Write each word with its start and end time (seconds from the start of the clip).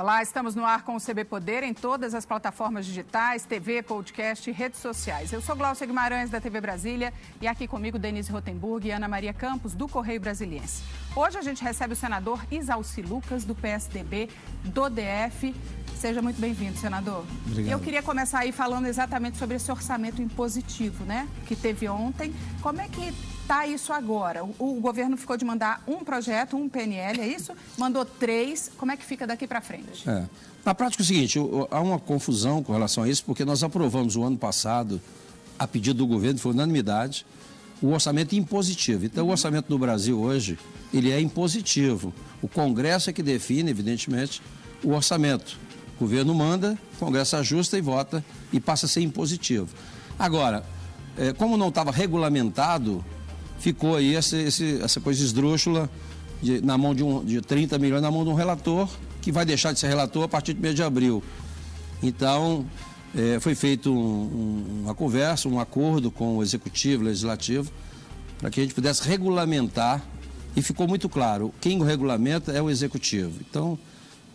Olá, 0.00 0.22
estamos 0.22 0.54
no 0.54 0.64
ar 0.64 0.82
com 0.82 0.96
o 0.96 0.98
CB 0.98 1.24
Poder 1.26 1.62
em 1.62 1.74
todas 1.74 2.14
as 2.14 2.24
plataformas 2.24 2.86
digitais, 2.86 3.44
TV, 3.44 3.82
podcast 3.82 4.48
e 4.48 4.50
redes 4.50 4.80
sociais. 4.80 5.30
Eu 5.30 5.42
sou 5.42 5.54
Glaucia 5.54 5.86
Guimarães, 5.86 6.30
da 6.30 6.40
TV 6.40 6.58
Brasília, 6.58 7.12
e 7.38 7.46
aqui 7.46 7.68
comigo 7.68 7.98
Denise 7.98 8.32
Rotenburg 8.32 8.88
e 8.88 8.92
Ana 8.92 9.06
Maria 9.06 9.34
Campos, 9.34 9.74
do 9.74 9.86
Correio 9.86 10.18
Brasiliense. 10.18 10.82
Hoje 11.14 11.36
a 11.36 11.42
gente 11.42 11.62
recebe 11.62 11.92
o 11.92 11.96
senador 11.96 12.40
Isalci 12.50 13.02
Lucas, 13.02 13.44
do 13.44 13.54
PSDB, 13.54 14.30
do 14.64 14.88
DF. 14.88 15.54
Seja 16.00 16.22
muito 16.22 16.40
bem-vindo, 16.40 16.78
senador. 16.78 17.26
Obrigado. 17.46 17.72
Eu 17.72 17.78
queria 17.78 18.02
começar 18.02 18.38
aí 18.38 18.52
falando 18.52 18.86
exatamente 18.86 19.36
sobre 19.36 19.56
esse 19.56 19.70
orçamento 19.70 20.22
impositivo, 20.22 21.04
né, 21.04 21.28
que 21.44 21.54
teve 21.54 21.86
ontem. 21.90 22.32
Como 22.62 22.80
é 22.80 22.88
que 22.88 23.12
está 23.42 23.66
isso 23.66 23.92
agora? 23.92 24.42
O, 24.42 24.54
o, 24.58 24.80
governo 24.80 25.18
ficou 25.18 25.36
de 25.36 25.44
mandar 25.44 25.84
um 25.86 26.02
projeto, 26.02 26.56
um 26.56 26.70
PNL, 26.70 27.20
é 27.20 27.26
isso? 27.26 27.52
Mandou 27.76 28.02
três. 28.06 28.70
Como 28.78 28.90
é 28.90 28.96
que 28.96 29.04
fica 29.04 29.26
daqui 29.26 29.46
para 29.46 29.60
frente? 29.60 30.08
É. 30.08 30.24
Na 30.64 30.74
prática 30.74 31.02
é 31.02 31.04
o 31.04 31.06
seguinte, 31.06 31.38
há 31.70 31.80
uma 31.82 31.98
confusão 31.98 32.62
com 32.62 32.72
relação 32.72 33.04
a 33.04 33.08
isso, 33.08 33.22
porque 33.26 33.44
nós 33.44 33.62
aprovamos 33.62 34.16
o 34.16 34.22
ano 34.22 34.38
passado, 34.38 35.02
a 35.58 35.68
pedido 35.68 35.98
do 35.98 36.06
governo, 36.06 36.38
foi 36.38 36.52
unanimidade, 36.52 37.26
o 37.82 37.88
orçamento 37.88 38.34
impositivo. 38.34 39.04
Então, 39.04 39.26
o 39.26 39.30
orçamento 39.30 39.68
do 39.68 39.78
Brasil 39.78 40.18
hoje, 40.18 40.58
ele 40.94 41.10
é 41.10 41.20
impositivo. 41.20 42.10
O 42.40 42.48
Congresso 42.48 43.10
é 43.10 43.12
que 43.12 43.22
define, 43.22 43.70
evidentemente, 43.70 44.40
o 44.82 44.92
orçamento. 44.92 45.58
O 46.00 46.04
governo 46.04 46.34
manda, 46.34 46.78
o 46.94 46.98
Congresso 46.98 47.36
ajusta 47.36 47.76
e 47.76 47.82
vota 47.82 48.24
e 48.50 48.58
passa 48.58 48.86
a 48.86 48.88
ser 48.88 49.02
impositivo. 49.02 49.68
Agora, 50.18 50.64
é, 51.18 51.34
como 51.34 51.58
não 51.58 51.68
estava 51.68 51.92
regulamentado, 51.92 53.04
ficou 53.58 53.96
aí 53.96 54.16
essa, 54.16 54.34
essa 54.38 54.98
coisa 54.98 55.22
esdrúxula 55.22 55.90
de, 56.42 56.62
na 56.62 56.78
mão 56.78 56.94
de, 56.94 57.04
um, 57.04 57.22
de 57.22 57.42
30 57.42 57.78
milhões 57.78 58.00
na 58.00 58.10
mão 58.10 58.24
de 58.24 58.30
um 58.30 58.34
relator, 58.34 58.88
que 59.20 59.30
vai 59.30 59.44
deixar 59.44 59.72
de 59.72 59.78
ser 59.78 59.88
relator 59.88 60.24
a 60.24 60.28
partir 60.28 60.54
do 60.54 60.62
mês 60.62 60.74
de 60.74 60.82
abril. 60.82 61.22
Então, 62.02 62.64
é, 63.14 63.38
foi 63.38 63.54
feita 63.54 63.90
um, 63.90 64.82
uma 64.84 64.94
conversa, 64.94 65.50
um 65.50 65.60
acordo 65.60 66.10
com 66.10 66.38
o 66.38 66.42
Executivo, 66.42 67.02
o 67.02 67.06
Legislativo, 67.06 67.70
para 68.38 68.48
que 68.48 68.58
a 68.58 68.62
gente 68.62 68.74
pudesse 68.74 69.06
regulamentar, 69.06 70.02
e 70.56 70.62
ficou 70.62 70.88
muito 70.88 71.10
claro, 71.10 71.52
quem 71.60 71.80
regulamenta 71.84 72.52
é 72.52 72.62
o 72.62 72.70
Executivo. 72.70 73.38
Então, 73.48 73.78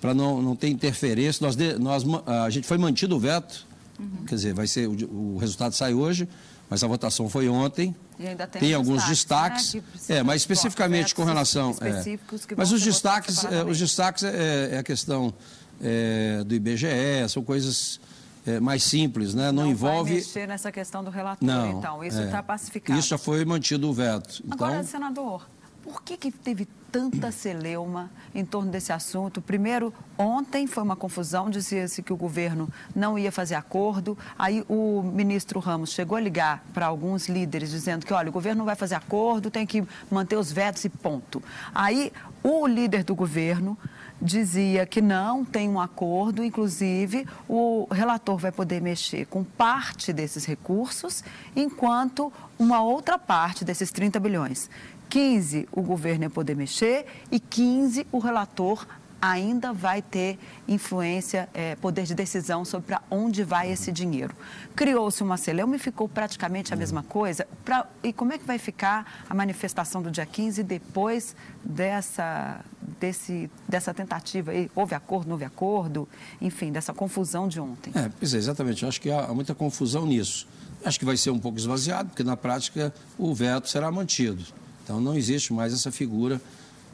para 0.05 0.13
não, 0.13 0.39
não 0.39 0.55
ter 0.55 0.69
interferência, 0.69 1.43
nós, 1.43 1.55
nós, 1.79 2.03
a 2.27 2.49
gente 2.51 2.67
foi 2.67 2.77
mantido 2.77 3.15
o 3.15 3.19
veto, 3.19 3.65
uhum. 3.99 4.25
quer 4.27 4.35
dizer, 4.35 4.53
vai 4.53 4.67
ser, 4.67 4.87
o, 4.87 5.35
o 5.35 5.37
resultado 5.37 5.73
sai 5.73 5.95
hoje, 5.95 6.29
mas 6.69 6.83
a 6.83 6.87
votação 6.87 7.27
foi 7.27 7.49
ontem. 7.49 7.95
tem, 8.17 8.35
tem 8.59 8.73
alguns 8.75 9.03
destaques, 9.05 9.73
destaques 9.73 10.07
né? 10.07 10.17
é, 10.17 10.23
mas 10.23 10.41
especificamente 10.41 11.15
com 11.15 11.23
relação. 11.23 11.75
É, 11.81 12.17
mas 12.55 12.71
os 12.71 12.81
destaques, 12.81 13.43
é, 13.45 13.63
os 13.63 13.79
destaques 13.79 14.23
é, 14.23 14.75
é 14.75 14.77
a 14.77 14.83
questão 14.83 15.33
é, 15.81 16.43
do 16.43 16.53
IBGE, 16.53 16.87
são 17.27 17.43
coisas 17.43 17.99
é, 18.45 18.59
mais 18.59 18.83
simples, 18.83 19.33
né? 19.33 19.51
Não, 19.51 19.63
não 19.63 19.71
envolve. 19.71 20.11
Vai 20.11 20.19
mexer 20.19 20.47
nessa 20.47 20.71
questão 20.71 21.03
do 21.03 21.09
relator, 21.09 21.45
não, 21.45 21.79
então. 21.79 22.03
Isso 22.03 22.21
está 22.21 22.43
pacificado. 22.43 22.99
Isso 22.99 23.09
já 23.09 23.17
foi 23.17 23.43
mantido 23.43 23.89
o 23.89 23.93
veto. 23.93 24.43
Agora, 24.51 24.75
então... 24.75 24.83
senador, 24.85 25.47
por 25.95 26.03
que, 26.03 26.17
que 26.17 26.29
teve 26.29 26.67
tanta 26.91 27.31
celeuma 27.31 28.11
em 28.33 28.43
torno 28.43 28.69
desse 28.69 28.91
assunto. 28.91 29.41
Primeiro, 29.41 29.93
ontem 30.17 30.67
foi 30.67 30.83
uma 30.83 30.95
confusão, 30.95 31.49
dizia-se 31.49 32.03
que 32.03 32.11
o 32.11 32.17
governo 32.17 32.69
não 32.93 33.17
ia 33.17 33.31
fazer 33.31 33.55
acordo. 33.55 34.17
Aí 34.37 34.65
o 34.67 35.01
ministro 35.01 35.57
Ramos 35.59 35.91
chegou 35.91 36.17
a 36.17 36.21
ligar 36.21 36.65
para 36.73 36.85
alguns 36.85 37.29
líderes 37.29 37.71
dizendo 37.71 38.05
que, 38.05 38.13
olha, 38.13 38.27
o 38.27 38.31
governo 38.31 38.59
não 38.59 38.65
vai 38.65 38.75
fazer 38.75 38.95
acordo, 38.95 39.49
tem 39.49 39.65
que 39.65 39.85
manter 40.11 40.35
os 40.35 40.51
vetos 40.51 40.83
e 40.83 40.89
ponto. 40.89 41.41
Aí 41.73 42.11
o 42.43 42.67
líder 42.67 43.05
do 43.05 43.15
governo 43.15 43.77
dizia 44.21 44.85
que 44.85 45.01
não 45.01 45.43
tem 45.43 45.69
um 45.69 45.79
acordo, 45.79 46.43
inclusive 46.43 47.27
o 47.47 47.87
relator 47.91 48.37
vai 48.37 48.51
poder 48.51 48.81
mexer 48.81 49.25
com 49.25 49.43
parte 49.43 50.13
desses 50.13 50.45
recursos, 50.45 51.23
enquanto 51.55 52.31
uma 52.57 52.81
outra 52.81 53.19
parte 53.19 53.65
desses 53.65 53.91
30 53.91 54.17
bilhões 54.19 54.69
15 55.09 55.67
o 55.71 55.81
governo 55.81 56.23
ia 56.25 56.29
poder 56.29 56.55
mexer 56.55 57.05
e 57.31 57.39
15 57.39 58.07
o 58.11 58.19
relator 58.19 58.85
ainda 59.21 59.73
vai 59.73 60.01
ter 60.01 60.37
influência, 60.67 61.49
é, 61.53 61.75
poder 61.75 62.03
de 62.03 62.13
decisão 62.13 62.63
sobre 62.63 62.87
para 62.87 63.01
onde 63.09 63.43
vai 63.43 63.71
esse 63.71 63.91
dinheiro. 63.91 64.35
Criou-se 64.75 65.23
uma 65.23 65.37
celeuma 65.37 65.75
e 65.75 65.79
ficou 65.79 66.07
praticamente 66.07 66.73
a 66.73 66.77
mesma 66.77 67.01
coisa. 67.01 67.47
Pra, 67.63 67.87
e 68.03 68.13
como 68.13 68.33
é 68.33 68.37
que 68.37 68.45
vai 68.45 68.59
ficar 68.59 69.23
a 69.29 69.33
manifestação 69.33 70.01
do 70.01 70.11
dia 70.11 70.25
15 70.25 70.61
depois 70.63 71.35
dessa, 71.63 72.59
desse, 72.99 73.49
dessa 73.67 73.93
tentativa? 73.93 74.51
Aí? 74.51 74.69
Houve 74.75 74.93
acordo, 74.93 75.27
não 75.27 75.33
houve 75.33 75.45
acordo? 75.45 76.07
Enfim, 76.39 76.71
dessa 76.71 76.93
confusão 76.93 77.47
de 77.47 77.59
ontem. 77.59 77.91
É, 77.95 78.09
pois 78.19 78.33
é, 78.33 78.37
exatamente. 78.37 78.83
Eu 78.83 78.89
acho 78.89 79.01
que 79.01 79.09
há 79.09 79.33
muita 79.33 79.55
confusão 79.55 80.05
nisso. 80.05 80.47
Acho 80.83 80.99
que 80.99 81.05
vai 81.05 81.17
ser 81.17 81.31
um 81.31 81.39
pouco 81.39 81.57
esvaziado, 81.57 82.09
porque 82.09 82.23
na 82.23 82.37
prática 82.37 82.93
o 83.17 83.33
veto 83.33 83.69
será 83.69 83.91
mantido. 83.91 84.45
Então 84.85 85.01
não 85.01 85.15
existe 85.15 85.51
mais 85.51 85.73
essa 85.73 85.91
figura 85.91 86.39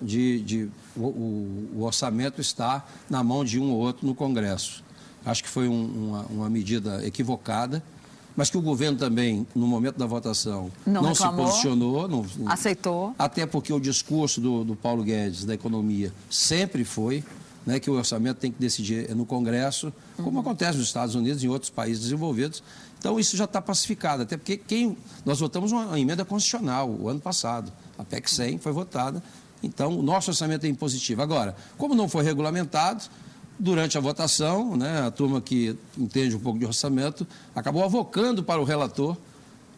de, 0.01 0.39
de 0.39 0.69
o, 0.95 1.01
o, 1.75 1.83
orçamento 1.83 2.39
está 2.39 2.85
na 3.09 3.21
mão 3.21 3.43
de 3.43 3.59
um 3.59 3.69
ou 3.69 3.79
outro 3.79 4.07
no 4.07 4.15
Congresso. 4.15 4.81
Acho 5.25 5.43
que 5.43 5.49
foi 5.49 5.67
um, 5.67 5.85
uma, 5.85 6.21
uma, 6.29 6.49
medida 6.49 7.05
equivocada, 7.05 7.83
mas 8.35 8.49
que 8.49 8.57
o 8.57 8.61
governo 8.61 8.97
também, 8.97 9.45
no 9.53 9.67
momento 9.67 9.97
da 9.97 10.07
votação, 10.07 10.71
não, 10.87 11.03
não 11.03 11.13
se 11.13 11.27
posicionou. 11.29 12.07
Não, 12.07 12.25
aceitou. 12.47 13.13
Até 13.19 13.45
porque 13.45 13.71
o 13.71 13.79
discurso 13.79 14.39
do, 14.41 14.63
do 14.63 14.75
Paulo 14.75 15.03
Guedes 15.03 15.43
da 15.43 15.53
economia 15.53 16.11
sempre 16.29 16.83
foi 16.83 17.23
né, 17.65 17.79
que 17.79 17.91
o 17.91 17.93
orçamento 17.93 18.37
tem 18.37 18.51
que 18.51 18.59
decidir 18.59 19.13
no 19.15 19.25
Congresso, 19.25 19.93
como 20.17 20.31
uhum. 20.31 20.39
acontece 20.39 20.77
nos 20.77 20.87
Estados 20.87 21.13
Unidos 21.13 21.43
e 21.43 21.45
em 21.45 21.49
outros 21.49 21.69
países 21.69 22.03
desenvolvidos. 22.03 22.63
Então, 22.97 23.19
isso 23.19 23.35
já 23.35 23.45
está 23.45 23.61
pacificado, 23.61 24.23
até 24.23 24.37
porque 24.37 24.57
quem, 24.57 24.97
nós 25.25 25.39
votamos 25.39 25.71
uma 25.71 25.99
emenda 25.99 26.23
constitucional 26.23 26.89
o 26.89 27.09
ano 27.09 27.19
passado, 27.19 27.71
a 28.01 28.05
PEC 28.05 28.29
100 28.29 28.57
foi 28.57 28.71
votada, 28.71 29.21
então 29.63 29.97
o 29.97 30.01
nosso 30.01 30.31
orçamento 30.31 30.65
é 30.65 30.69
impositivo. 30.69 31.21
Agora, 31.21 31.55
como 31.77 31.93
não 31.95 32.09
foi 32.09 32.23
regulamentado, 32.23 33.03
durante 33.59 33.95
a 33.97 34.01
votação, 34.01 34.75
né, 34.75 35.01
a 35.05 35.11
turma 35.11 35.39
que 35.39 35.77
entende 35.95 36.35
um 36.35 36.39
pouco 36.39 36.57
de 36.57 36.65
orçamento 36.65 37.27
acabou 37.55 37.83
avocando 37.83 38.43
para 38.43 38.59
o 38.59 38.63
relator 38.63 39.15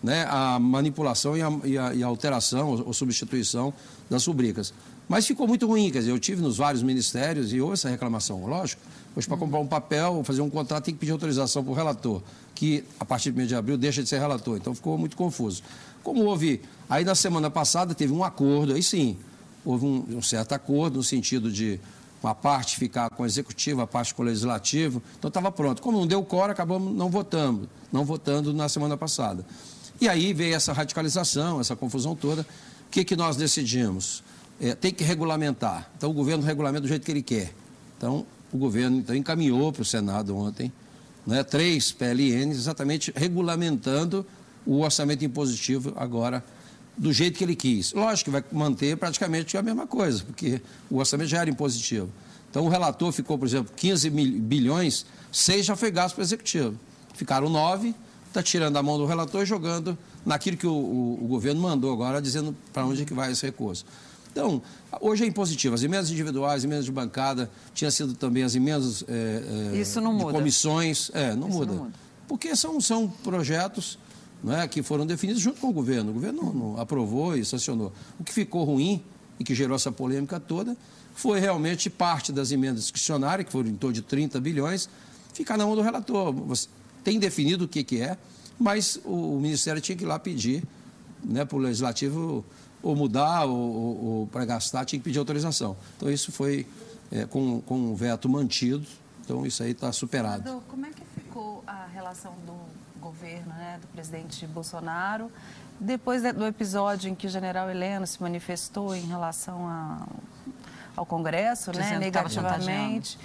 né, 0.01 0.25
a 0.29 0.57
manipulação 0.57 1.35
e 1.35 1.41
a, 1.41 1.51
e 1.66 1.78
a, 1.78 1.94
e 1.94 2.03
a 2.03 2.07
alteração 2.07 2.69
ou, 2.69 2.88
ou 2.88 2.94
substituição 2.94 3.73
das 4.09 4.25
rubricas. 4.25 4.73
Mas 5.07 5.28
ficou 5.28 5.47
muito 5.47 5.67
ruim, 5.67 5.91
quer 5.91 6.00
dizer, 6.00 6.12
eu 6.12 6.19
tive 6.19 6.41
nos 6.41 6.57
vários 6.57 6.81
ministérios 6.81 7.51
e 7.53 7.59
houve 7.59 7.73
essa 7.73 7.89
reclamação, 7.89 8.45
lógico. 8.45 8.81
Hoje, 9.16 9.28
para 9.28 9.38
comprar 9.38 9.59
um 9.59 9.67
papel 9.67 10.13
ou 10.13 10.23
fazer 10.23 10.41
um 10.41 10.50
contrato, 10.50 10.85
tem 10.85 10.94
que 10.94 11.00
pedir 11.00 11.12
autorização 11.12 11.63
para 11.63 11.72
o 11.72 11.75
relator, 11.75 12.22
que 12.63 12.81
a 12.97 13.03
partir 13.03 13.29
do 13.29 13.35
mês 13.35 13.50
de 13.50 13.56
abril 13.56 13.78
deixa 13.78 14.01
de 14.01 14.07
ser 14.07 14.19
relator. 14.19 14.56
Então 14.56 14.74
ficou 14.74 14.97
muito 14.97 15.18
confuso. 15.18 15.62
Como 16.01 16.24
houve. 16.24 16.62
Aí 16.90 17.03
na 17.03 17.13
semana 17.13 17.50
passada 17.50 17.94
teve 17.94 18.13
um 18.13 18.24
acordo, 18.24 18.74
aí 18.74 18.81
sim, 18.81 19.18
houve 19.66 19.85
um, 19.85 20.06
um 20.18 20.22
certo 20.22 20.53
acordo 20.53 20.96
no 20.96 21.03
sentido 21.03 21.51
de 21.51 21.78
uma 22.22 22.34
parte 22.34 22.78
ficar 22.78 23.09
com 23.09 23.24
o 23.24 23.25
executivo, 23.25 23.81
a 23.81 23.88
parte 23.88 24.16
com 24.16 24.22
o 24.22 24.25
legislativo. 24.25 25.03
Então 25.19 25.28
estava 25.28 25.51
pronto. 25.51 25.81
Como 25.81 25.97
não 25.97 26.07
deu 26.07 26.24
cor, 26.24 26.50
acabamos 26.50 26.96
não 26.96 27.09
votando, 27.09 27.68
não 27.91 28.06
votando 28.06 28.53
na 28.53 28.69
semana 28.69 28.95
passada. 28.95 29.45
E 30.00 30.07
aí 30.07 30.31
veio 30.31 30.56
essa 30.56 30.72
radicalização, 30.72 31.59
essa 31.59 31.75
confusão 31.75 32.16
toda. 32.16 32.44
O 32.44 32.91
que, 32.91 33.03
que 33.03 33.18
nós 33.18 33.35
decidimos? 33.35 34.24
É, 34.62 34.74
tem 34.74 34.94
que 34.94 35.03
regulamentar. 35.03 35.91
Então 35.97 36.09
o 36.12 36.13
governo 36.13 36.45
regulamenta 36.45 36.84
do 36.84 36.88
jeito 36.88 37.03
que 37.06 37.12
ele 37.12 37.24
quer. 37.24 37.53
Então 37.97 38.25
o 38.53 38.57
governo 38.57 39.00
então, 39.00 39.13
encaminhou 39.13 39.74
para 39.74 39.81
o 39.81 39.85
Senado 39.85 40.38
ontem 40.38 40.72
né, 41.25 41.44
três 41.44 41.91
PLNs 41.91 42.57
exatamente 42.57 43.11
regulamentando 43.16 44.25
o 44.66 44.81
orçamento 44.81 45.23
impositivo 45.23 45.94
agora 45.95 46.44
do 46.97 47.11
jeito 47.11 47.38
que 47.38 47.44
ele 47.44 47.56
quis. 47.56 47.94
Lógico 47.94 48.25
que 48.25 48.31
vai 48.31 48.44
manter 48.51 48.98
praticamente 48.98 49.57
a 49.57 49.62
mesma 49.62 49.88
coisa, 49.88 50.24
porque 50.24 50.62
o 50.89 50.98
orçamento 50.98 51.30
já 51.30 51.42
era 51.42 51.50
impositivo. 51.50 52.09
Então 52.50 52.65
o 52.65 52.69
relator 52.69 53.12
ficou, 53.12 53.38
por 53.38 53.48
exemplo, 53.48 53.74
15 53.75 54.09
bilhões, 54.09 55.06
seis 55.31 55.65
já 55.65 55.75
foi 55.75 55.89
gasto 55.89 56.15
para 56.15 56.21
o 56.21 56.24
executivo. 56.24 56.80
Ficaram 57.15 57.50
nove, 57.50 57.95
está 58.27 58.44
tirando 58.44 58.77
a 58.77 58.83
mão 58.83 58.98
do 58.98 59.06
relator 59.06 59.42
e 59.42 59.45
jogando 59.45 59.98
naquilo 60.25 60.57
que 60.57 60.68
o, 60.68 60.71
o, 60.71 61.24
o 61.24 61.27
governo 61.27 61.62
mandou 61.62 61.92
agora, 61.92 62.21
dizendo 62.21 62.56
para 62.71 62.86
onde 62.86 63.01
é 63.01 63.06
que 63.06 63.13
vai 63.13 63.31
esse 63.31 63.45
recurso. 63.45 63.86
Então, 64.33 64.63
hoje 65.00 65.24
é 65.24 65.27
impositivo. 65.27 65.75
As 65.75 65.83
emendas 65.83 66.09
individuais, 66.09 66.63
emendas 66.63 66.85
de 66.85 66.91
bancada, 66.91 67.50
tinha 67.74 67.91
sido 67.91 68.15
também 68.15 68.41
as 68.41 68.56
emendas 68.56 69.03
é, 69.07 69.71
é, 69.74 69.77
Isso 69.77 70.01
não 70.01 70.18
de 70.18 70.24
muda. 70.24 70.38
comissões. 70.38 71.12
É, 71.13 71.35
não 71.35 71.47
muda. 71.47 71.71
não 71.71 71.83
muda. 71.85 71.94
Porque 72.27 72.56
são, 72.56 72.81
são 72.81 73.07
projetos 73.07 74.00
é, 74.47 74.68
que 74.68 74.81
foram 74.81 75.06
definidos 75.06 75.39
junto 75.39 75.62
com 75.62 75.69
o 75.69 75.71
governo. 75.71 76.09
O 76.09 76.13
governo 76.15 76.41
não, 76.41 76.53
não 76.53 76.81
aprovou 76.81 77.38
e 77.38 77.45
sancionou. 77.45 77.94
O 78.19 78.24
que 78.24 78.33
ficou 78.33 78.63
ruim 78.63 79.03
e 79.39 79.44
que 79.44 79.53
gerou 79.53 79.75
essa 79.75 79.91
polêmica 79.91 80.39
toda 80.39 80.75
foi 81.13 81.39
realmente 81.39 81.88
parte 81.91 82.31
das 82.31 82.51
emendas 82.51 82.81
discricionárias, 82.81 83.45
que 83.45 83.51
foram 83.51 83.69
em 83.69 83.75
torno 83.75 83.94
de 83.94 84.01
30 84.01 84.41
bilhões, 84.41 84.89
ficar 85.31 85.57
na 85.57 85.65
mão 85.65 85.75
do 85.75 85.81
relator. 85.83 86.33
Você 86.33 86.68
tem 87.03 87.19
definido 87.19 87.65
o 87.65 87.68
que, 87.68 87.83
que 87.83 88.01
é, 88.01 88.18
mas 88.59 89.00
o, 89.06 89.36
o 89.36 89.39
Ministério 89.39 89.79
tinha 89.79 89.95
que 89.95 90.03
ir 90.03 90.07
lá 90.07 90.18
pedir 90.18 90.63
né, 91.24 91.45
para 91.45 91.56
o 91.56 91.59
Legislativo 91.59 92.44
ou 92.83 92.95
mudar 92.95 93.45
ou, 93.45 93.56
ou, 93.56 94.06
ou 94.06 94.27
para 94.27 94.45
gastar, 94.45 94.85
tinha 94.85 95.00
que 95.00 95.03
pedir 95.03 95.18
autorização. 95.18 95.75
Então, 95.97 96.12
isso 96.12 96.31
foi 96.31 96.68
é, 97.12 97.25
com, 97.25 97.62
com 97.62 97.91
o 97.91 97.95
veto 97.95 98.27
mantido. 98.27 98.85
Então, 99.24 99.45
isso 99.45 99.63
aí 99.63 99.71
está 99.71 99.91
superado. 99.91 100.44
Senador, 100.44 100.62
como 100.68 100.85
é 100.85 100.89
que 100.89 101.03
ficou 101.15 101.63
a 101.65 101.85
relação 101.85 102.33
do 102.45 102.53
governo, 103.00 103.53
né, 103.53 103.80
do 103.81 103.88
presidente 103.88 104.45
Bolsonaro, 104.45 105.31
depois 105.80 106.21
do 106.21 106.45
episódio 106.45 107.09
em 107.09 107.15
que 107.15 107.25
o 107.25 107.30
general 107.30 107.69
Heleno 107.69 108.06
se 108.06 108.21
manifestou 108.21 108.95
em 108.95 109.06
relação 109.06 109.68
a, 109.68 110.06
ao 110.95 111.06
Congresso, 111.06 111.71
né, 111.71 111.97
negativamente 111.97 113.18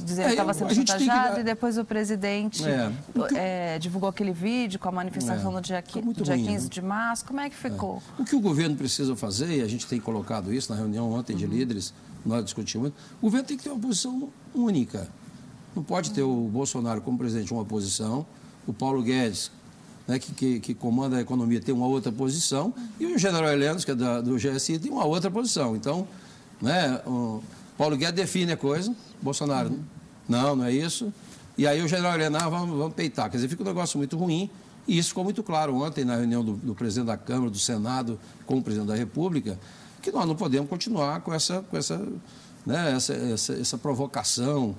dizendo 0.00 0.24
é, 0.24 0.26
que 0.26 0.30
estava 0.32 0.54
sendo 0.54 0.74
chantageado 0.74 1.34
que... 1.34 1.40
e 1.40 1.44
depois 1.44 1.78
o 1.78 1.84
presidente 1.84 2.64
é. 2.64 2.92
É, 3.34 3.78
divulgou 3.78 4.08
aquele 4.08 4.32
vídeo 4.32 4.78
com 4.78 4.88
a 4.88 4.92
manifestação 4.92 5.50
é. 5.50 5.54
no 5.54 5.60
dia, 5.60 5.82
dia 5.82 6.02
ruim, 6.02 6.46
15 6.46 6.64
né? 6.64 6.70
de 6.70 6.82
março. 6.82 7.24
Como 7.24 7.40
é 7.40 7.50
que 7.50 7.56
ficou? 7.56 8.02
É. 8.18 8.22
O 8.22 8.24
que 8.24 8.36
o 8.36 8.40
governo 8.40 8.76
precisa 8.76 9.14
fazer, 9.16 9.58
e 9.58 9.62
a 9.62 9.68
gente 9.68 9.86
tem 9.86 10.00
colocado 10.00 10.52
isso 10.52 10.72
na 10.72 10.78
reunião 10.78 11.10
ontem 11.12 11.36
de 11.36 11.44
uhum. 11.44 11.50
líderes, 11.52 11.92
nós 12.24 12.44
discutimos, 12.44 12.92
o 13.20 13.22
governo 13.22 13.46
tem 13.46 13.56
que 13.56 13.64
ter 13.64 13.70
uma 13.70 13.80
posição 13.80 14.28
única. 14.54 15.08
Não 15.74 15.82
pode 15.82 16.10
ter 16.12 16.22
o 16.22 16.48
Bolsonaro 16.48 17.00
como 17.00 17.18
presidente 17.18 17.52
uma 17.52 17.64
posição, 17.64 18.26
o 18.66 18.72
Paulo 18.72 19.02
Guedes, 19.02 19.50
né, 20.06 20.18
que, 20.18 20.32
que, 20.32 20.60
que, 20.60 20.74
comanda 20.74 21.16
a 21.16 21.20
economia, 21.20 21.60
tem 21.60 21.74
uma 21.74 21.86
outra 21.86 22.12
posição, 22.12 22.74
e 22.98 23.06
o 23.06 23.18
general 23.18 23.50
Heleno, 23.50 23.80
que 23.80 23.90
é 23.90 23.94
da, 23.94 24.20
do 24.20 24.36
GSI, 24.36 24.78
tem 24.78 24.90
uma 24.90 25.04
outra 25.04 25.30
posição. 25.30 25.74
Então, 25.74 26.06
né, 26.60 27.00
o 27.06 27.42
Paulo 27.82 27.96
Guedes 27.96 28.14
define 28.14 28.52
a 28.52 28.56
coisa, 28.56 28.94
Bolsonaro, 29.20 29.70
uhum. 29.70 29.82
não, 30.28 30.54
não 30.54 30.64
é 30.64 30.72
isso. 30.72 31.12
E 31.58 31.66
aí 31.66 31.82
o 31.82 31.88
general 31.88 32.14
Heleno, 32.14 32.36
ah, 32.40 32.48
vamos, 32.48 32.78
vamos 32.78 32.94
peitar. 32.94 33.28
Quer 33.28 33.38
dizer, 33.38 33.48
fica 33.48 33.60
um 33.60 33.66
negócio 33.66 33.98
muito 33.98 34.16
ruim. 34.16 34.48
E 34.86 34.96
isso 34.96 35.08
ficou 35.08 35.24
muito 35.24 35.42
claro 35.42 35.74
ontem 35.74 36.04
na 36.04 36.14
reunião 36.14 36.44
do, 36.44 36.52
do 36.52 36.76
presidente 36.76 37.08
da 37.08 37.16
Câmara, 37.16 37.50
do 37.50 37.58
Senado, 37.58 38.20
com 38.46 38.56
o 38.56 38.62
presidente 38.62 38.86
da 38.86 38.94
República, 38.94 39.58
que 40.00 40.12
nós 40.12 40.28
não 40.28 40.36
podemos 40.36 40.70
continuar 40.70 41.22
com 41.22 41.34
essa, 41.34 41.60
com 41.62 41.76
essa 41.76 42.00
né, 42.64 42.92
essa, 42.94 43.14
essa, 43.14 43.52
essa 43.54 43.76
provocação 43.76 44.76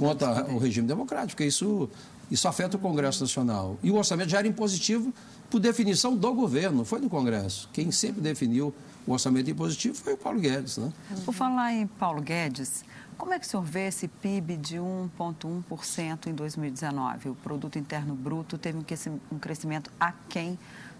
contra 0.00 0.44
o 0.52 0.58
regime 0.58 0.88
democrático, 0.88 1.36
porque 1.36 1.44
isso, 1.44 1.88
isso 2.28 2.48
afeta 2.48 2.76
o 2.76 2.80
Congresso 2.80 3.22
Nacional. 3.22 3.78
E 3.84 3.90
o 3.92 3.94
orçamento 3.94 4.30
já 4.30 4.38
era 4.38 4.48
impositivo 4.48 5.14
por 5.48 5.60
definição 5.60 6.16
do 6.16 6.34
governo, 6.34 6.84
foi 6.84 7.00
do 7.00 7.08
Congresso. 7.08 7.68
Quem 7.72 7.92
sempre 7.92 8.20
definiu 8.20 8.74
o 9.06 9.12
orçamento 9.12 9.50
impositivo 9.50 9.94
foi 9.94 10.14
o 10.14 10.16
Paulo 10.16 10.40
Guedes. 10.40 10.78
Né? 10.78 10.92
Por 11.24 11.32
falar 11.32 11.72
em 11.72 11.86
Paulo 11.86 12.22
Guedes, 12.22 12.84
como 13.16 13.34
é 13.34 13.38
que 13.38 13.46
o 13.46 13.48
senhor 13.48 13.62
vê 13.62 13.86
esse 13.86 14.08
PIB 14.08 14.56
de 14.56 14.76
1,1% 14.76 16.26
em 16.26 16.34
2019? 16.34 17.30
O 17.30 17.34
produto 17.34 17.78
interno 17.78 18.14
bruto 18.14 18.58
teve 18.58 18.78
um 18.78 19.38
crescimento 19.38 19.90
aquém 19.98 20.58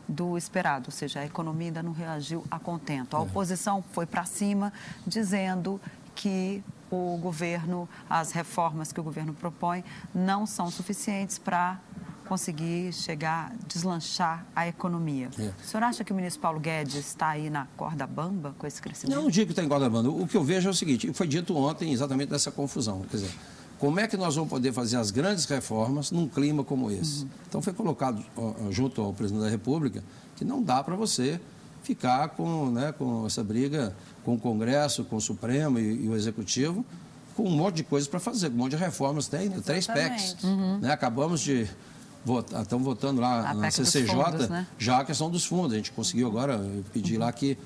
do 0.09 0.37
esperado, 0.37 0.87
ou 0.89 0.93
seja, 0.93 1.21
a 1.21 1.25
economia 1.25 1.69
ainda 1.69 1.83
não 1.83 1.93
reagiu 1.93 2.45
a 2.51 2.59
contento. 2.59 3.17
A 3.17 3.21
é. 3.21 3.23
oposição 3.23 3.83
foi 3.93 4.05
para 4.05 4.25
cima, 4.25 4.73
dizendo 5.07 5.81
que 6.15 6.63
o 6.91 7.17
governo, 7.17 7.89
as 8.09 8.33
reformas 8.33 8.93
que 8.93 9.01
o 9.01 9.03
governo 9.03 9.33
propõe, 9.33 9.83
não 10.15 10.45
são 10.45 10.71
suficientes 10.71 11.39
para 11.39 11.81
conseguir 12.33 12.95
chegar, 12.95 13.53
deslanchar 13.69 14.47
a 14.57 14.67
economia. 14.67 15.29
É. 15.39 15.53
O 15.63 15.67
senhor 15.67 15.85
acha 15.85 16.03
que 16.03 16.15
o 16.15 16.17
ministro 16.17 16.41
Paulo 16.41 16.59
Guedes 16.59 16.95
está 16.95 17.29
aí 17.29 17.51
na 17.51 17.67
corda 17.77 18.07
bamba 18.07 18.55
com 18.59 18.67
esse 18.67 18.81
crescimento? 18.81 19.15
Não, 19.15 19.25
não 19.25 19.31
digo 19.31 19.49
que 19.49 19.53
está 19.53 19.63
em 19.63 19.69
corda 19.69 19.91
bamba. 19.91 20.09
O 20.09 20.27
que 20.27 20.35
eu 20.35 20.43
vejo 20.43 20.67
é 20.67 20.71
o 20.71 20.75
seguinte, 20.75 21.13
foi 21.13 21.29
dito 21.29 21.55
ontem 21.55 21.93
exatamente 21.93 22.31
dessa 22.31 22.51
confusão. 22.51 23.03
Quer 23.03 23.19
dizer, 23.19 23.31
como 23.79 24.01
é 24.01 24.09
que 24.09 24.17
nós 24.17 24.35
vamos 24.35 24.49
poder 24.49 24.73
fazer 24.73 24.97
as 24.97 25.11
grandes 25.11 25.45
reformas 25.45 26.11
num 26.11 26.27
clima 26.27 26.65
como 26.65 26.91
esse? 26.91 27.25
Uhum. 27.25 27.29
Então 27.51 27.61
foi 27.61 27.75
colocado 27.75 28.25
junto 28.71 29.03
ao 29.03 29.13
presidente 29.13 29.45
da 29.45 29.51
República 29.51 30.03
que 30.35 30.43
não 30.43 30.63
dá 30.63 30.83
para 30.83 30.97
você 30.97 31.39
ficar 31.83 32.29
com, 32.31 32.71
né, 32.71 32.93
com 32.93 33.27
essa 33.27 33.45
briga 33.45 33.95
com 34.25 34.37
o 34.37 34.39
Congresso, 34.39 35.05
com 35.05 35.17
o 35.17 35.21
Supremo 35.21 35.79
e, 35.79 36.07
e 36.07 36.09
o 36.09 36.17
Executivo, 36.17 36.83
com 37.37 37.43
um 37.43 37.51
monte 37.51 37.77
de 37.77 37.85
coisas 37.85 38.09
para 38.09 38.21
fazer, 38.21 38.49
um 38.49 38.53
monte 38.53 38.71
de 38.71 38.77
reformas, 38.77 39.29
tem 39.29 39.51
três 39.51 39.87
PECs. 39.87 40.43
Uhum. 40.43 40.79
Né? 40.79 40.91
Acabamos 40.91 41.43
de 41.43 41.69
votar, 42.25 42.63
estamos 42.63 42.85
votando 42.85 43.21
lá 43.21 43.51
a 43.51 43.55
na 43.55 43.71
CCJ 43.71 44.15
fundos, 44.15 44.49
né? 44.49 44.67
já 44.79 44.99
a 44.99 45.05
questão 45.05 45.31
dos 45.31 45.45
fundos. 45.45 45.73
A 45.73 45.77
gente 45.77 45.93
conseguiu 45.93 46.27
agora 46.29 46.61
pedir 46.93 47.15
uhum. 47.15 47.21
lá 47.21 47.33
que 47.33 47.57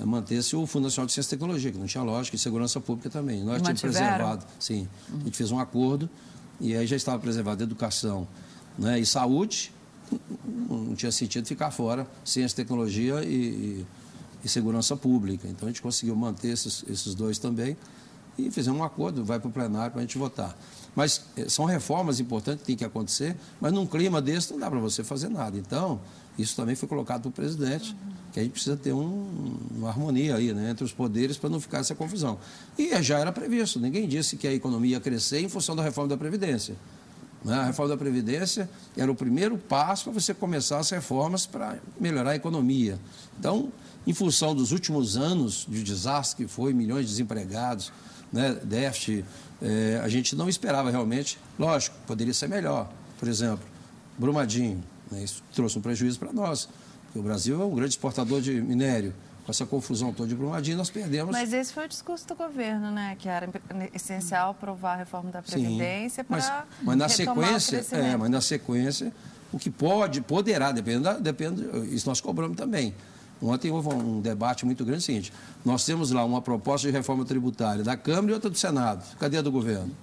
eh, 0.00 0.04
mantesse 0.04 0.56
o 0.56 0.66
Fundo 0.66 0.84
Nacional 0.84 1.06
de 1.06 1.12
Ciência 1.12 1.28
e 1.28 1.38
Tecnologia, 1.38 1.72
que 1.72 1.78
não 1.78 1.86
tinha 1.86 2.02
lógica, 2.02 2.36
e 2.36 2.38
segurança 2.38 2.80
pública 2.80 3.10
também. 3.10 3.42
Nós 3.42 3.60
tínhamos 3.60 3.80
preservado, 3.80 4.44
sim. 4.58 4.88
Uhum. 5.08 5.20
A 5.20 5.24
gente 5.24 5.36
fez 5.36 5.50
um 5.50 5.58
acordo 5.58 6.08
e 6.60 6.76
aí 6.76 6.86
já 6.86 6.96
estava 6.96 7.18
preservado 7.18 7.62
educação 7.62 8.26
né, 8.78 8.98
e 8.98 9.06
saúde. 9.06 9.72
Não 10.68 10.94
tinha 10.94 11.12
sentido 11.12 11.46
ficar 11.46 11.70
fora 11.70 12.06
ciência, 12.24 12.56
tecnologia 12.56 13.22
e, 13.22 13.28
e 13.28 13.86
e 14.44 14.48
segurança 14.48 14.96
pública. 14.96 15.48
Então 15.48 15.68
a 15.68 15.70
gente 15.70 15.82
conseguiu 15.82 16.14
manter 16.16 16.48
esses, 16.48 16.84
esses 16.88 17.14
dois 17.14 17.38
também 17.38 17.76
e 18.36 18.50
fizemos 18.50 18.80
um 18.80 18.84
acordo, 18.84 19.24
vai 19.24 19.40
para 19.40 19.48
o 19.48 19.52
plenário 19.52 19.90
para 19.92 20.00
a 20.00 20.04
gente 20.04 20.16
votar. 20.16 20.56
Mas 20.98 21.22
eh, 21.36 21.48
são 21.48 21.64
reformas 21.64 22.18
importantes 22.18 22.62
que 22.62 22.66
têm 22.66 22.76
que 22.76 22.84
acontecer, 22.84 23.36
mas 23.60 23.72
num 23.72 23.86
clima 23.86 24.20
desse 24.20 24.50
não 24.50 24.58
dá 24.58 24.68
para 24.68 24.80
você 24.80 25.04
fazer 25.04 25.28
nada. 25.28 25.56
Então, 25.56 26.00
isso 26.36 26.56
também 26.56 26.74
foi 26.74 26.88
colocado 26.88 27.20
para 27.20 27.28
o 27.28 27.32
presidente, 27.32 27.94
que 28.32 28.40
a 28.40 28.42
gente 28.42 28.50
precisa 28.50 28.76
ter 28.76 28.92
um, 28.92 29.56
uma 29.76 29.90
harmonia 29.90 30.34
aí 30.34 30.52
né, 30.52 30.70
entre 30.70 30.82
os 30.82 30.92
poderes 30.92 31.36
para 31.36 31.48
não 31.50 31.60
ficar 31.60 31.78
essa 31.78 31.94
confusão. 31.94 32.36
E 32.76 33.00
já 33.00 33.16
era 33.16 33.30
previsto, 33.30 33.78
ninguém 33.78 34.08
disse 34.08 34.36
que 34.36 34.48
a 34.48 34.52
economia 34.52 34.96
ia 34.96 35.00
crescer 35.00 35.38
em 35.38 35.48
função 35.48 35.76
da 35.76 35.84
reforma 35.84 36.08
da 36.08 36.16
Previdência. 36.16 36.74
Né? 37.44 37.54
A 37.54 37.66
reforma 37.66 37.90
da 37.90 37.96
Previdência 37.96 38.68
era 38.96 39.08
o 39.08 39.14
primeiro 39.14 39.56
passo 39.56 40.10
para 40.10 40.14
você 40.14 40.34
começar 40.34 40.80
as 40.80 40.90
reformas 40.90 41.46
para 41.46 41.78
melhorar 42.00 42.32
a 42.32 42.34
economia. 42.34 42.98
Então, 43.38 43.72
em 44.04 44.12
função 44.12 44.52
dos 44.52 44.72
últimos 44.72 45.16
anos 45.16 45.64
de 45.68 45.80
desastre 45.80 46.44
que 46.44 46.50
foi, 46.50 46.72
milhões 46.72 47.04
de 47.04 47.12
desempregados, 47.12 47.92
né, 48.32 48.58
déficit, 48.62 49.24
é, 49.60 50.00
a 50.02 50.08
gente 50.08 50.36
não 50.36 50.48
esperava 50.48 50.90
realmente, 50.90 51.38
lógico, 51.58 51.96
poderia 52.06 52.34
ser 52.34 52.48
melhor. 52.48 52.90
Por 53.18 53.28
exemplo, 53.28 53.64
Brumadinho, 54.16 54.82
né, 55.10 55.22
isso 55.22 55.42
trouxe 55.52 55.78
um 55.78 55.82
prejuízo 55.82 56.18
para 56.18 56.32
nós, 56.32 56.68
porque 57.06 57.18
o 57.18 57.22
Brasil 57.22 57.60
é 57.60 57.64
um 57.64 57.74
grande 57.74 57.90
exportador 57.90 58.40
de 58.40 58.60
minério 58.60 59.12
com 59.48 59.50
essa 59.50 59.64
confusão 59.64 60.12
toda 60.12 60.28
de 60.28 60.34
Brumadinho, 60.34 60.76
nós 60.76 60.90
perdemos. 60.90 61.32
Mas 61.32 61.54
esse 61.54 61.72
foi 61.72 61.86
o 61.86 61.88
discurso 61.88 62.28
do 62.28 62.34
governo, 62.34 62.90
né? 62.90 63.16
Que 63.18 63.30
era 63.30 63.48
essencial 63.94 64.50
aprovar 64.50 64.92
a 64.92 64.96
reforma 64.96 65.30
da 65.30 65.40
Previdência 65.40 66.22
para. 66.22 66.36
Mas, 66.36 66.62
mas 66.82 66.96
na 66.98 67.08
sequência, 67.08 67.86
é, 67.92 68.14
mas 68.14 68.28
na 68.28 68.42
sequência, 68.42 69.10
o 69.50 69.58
que 69.58 69.70
pode, 69.70 70.20
poderá, 70.20 70.70
depende, 70.70 71.08
depende, 71.22 71.66
isso 71.94 72.06
nós 72.06 72.20
cobramos 72.20 72.58
também. 72.58 72.94
Ontem 73.40 73.70
houve 73.70 73.88
um 73.88 74.20
debate 74.20 74.66
muito 74.66 74.84
grande, 74.84 74.98
é 74.98 75.02
o 75.02 75.06
seguinte, 75.06 75.32
nós 75.64 75.84
temos 75.84 76.10
lá 76.10 76.24
uma 76.24 76.42
proposta 76.42 76.88
de 76.88 76.92
reforma 76.92 77.24
tributária 77.24 77.84
da 77.84 77.96
Câmara 77.96 78.30
e 78.30 78.34
outra 78.34 78.50
do 78.50 78.58
Senado. 78.58 79.04
Cadê 79.18 79.38
a 79.38 79.42
do 79.42 79.52
governo? 79.52 79.94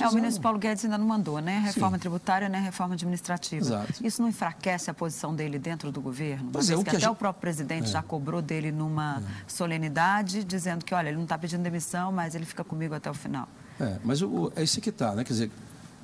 É, 0.00 0.08
o 0.08 0.14
ministro 0.14 0.42
Paulo 0.42 0.58
Guedes 0.58 0.84
ainda 0.84 0.96
não 0.96 1.06
mandou, 1.06 1.38
né? 1.38 1.58
Reforma 1.58 1.96
Sim. 1.98 2.00
tributária, 2.00 2.48
né? 2.48 2.58
Reforma 2.60 2.94
administrativa. 2.94 3.64
Exato. 3.64 4.06
Isso 4.06 4.22
não 4.22 4.28
enfraquece 4.28 4.90
a 4.90 4.94
posição 4.94 5.34
dele 5.34 5.58
dentro 5.58 5.92
do 5.92 6.00
governo? 6.00 6.50
Pois 6.50 6.70
é, 6.70 6.74
o 6.74 6.78
que, 6.78 6.84
que 6.84 6.90
até 6.90 7.00
gente... 7.00 7.12
o 7.12 7.14
próprio 7.14 7.40
presidente 7.42 7.84
é. 7.84 7.92
já 7.92 8.02
cobrou 8.02 8.40
dele 8.40 8.72
numa 8.72 9.18
é. 9.18 9.22
solenidade, 9.46 10.42
dizendo 10.44 10.84
que, 10.84 10.94
olha, 10.94 11.08
ele 11.08 11.16
não 11.16 11.24
está 11.24 11.36
pedindo 11.36 11.62
demissão, 11.62 12.10
mas 12.10 12.34
ele 12.34 12.46
fica 12.46 12.64
comigo 12.64 12.94
até 12.94 13.10
o 13.10 13.14
final. 13.14 13.46
É, 13.78 13.98
mas 14.02 14.22
o, 14.22 14.50
é 14.56 14.62
isso 14.62 14.80
que 14.80 14.88
está, 14.90 15.14
né? 15.14 15.24
Quer 15.24 15.32
dizer, 15.34 15.50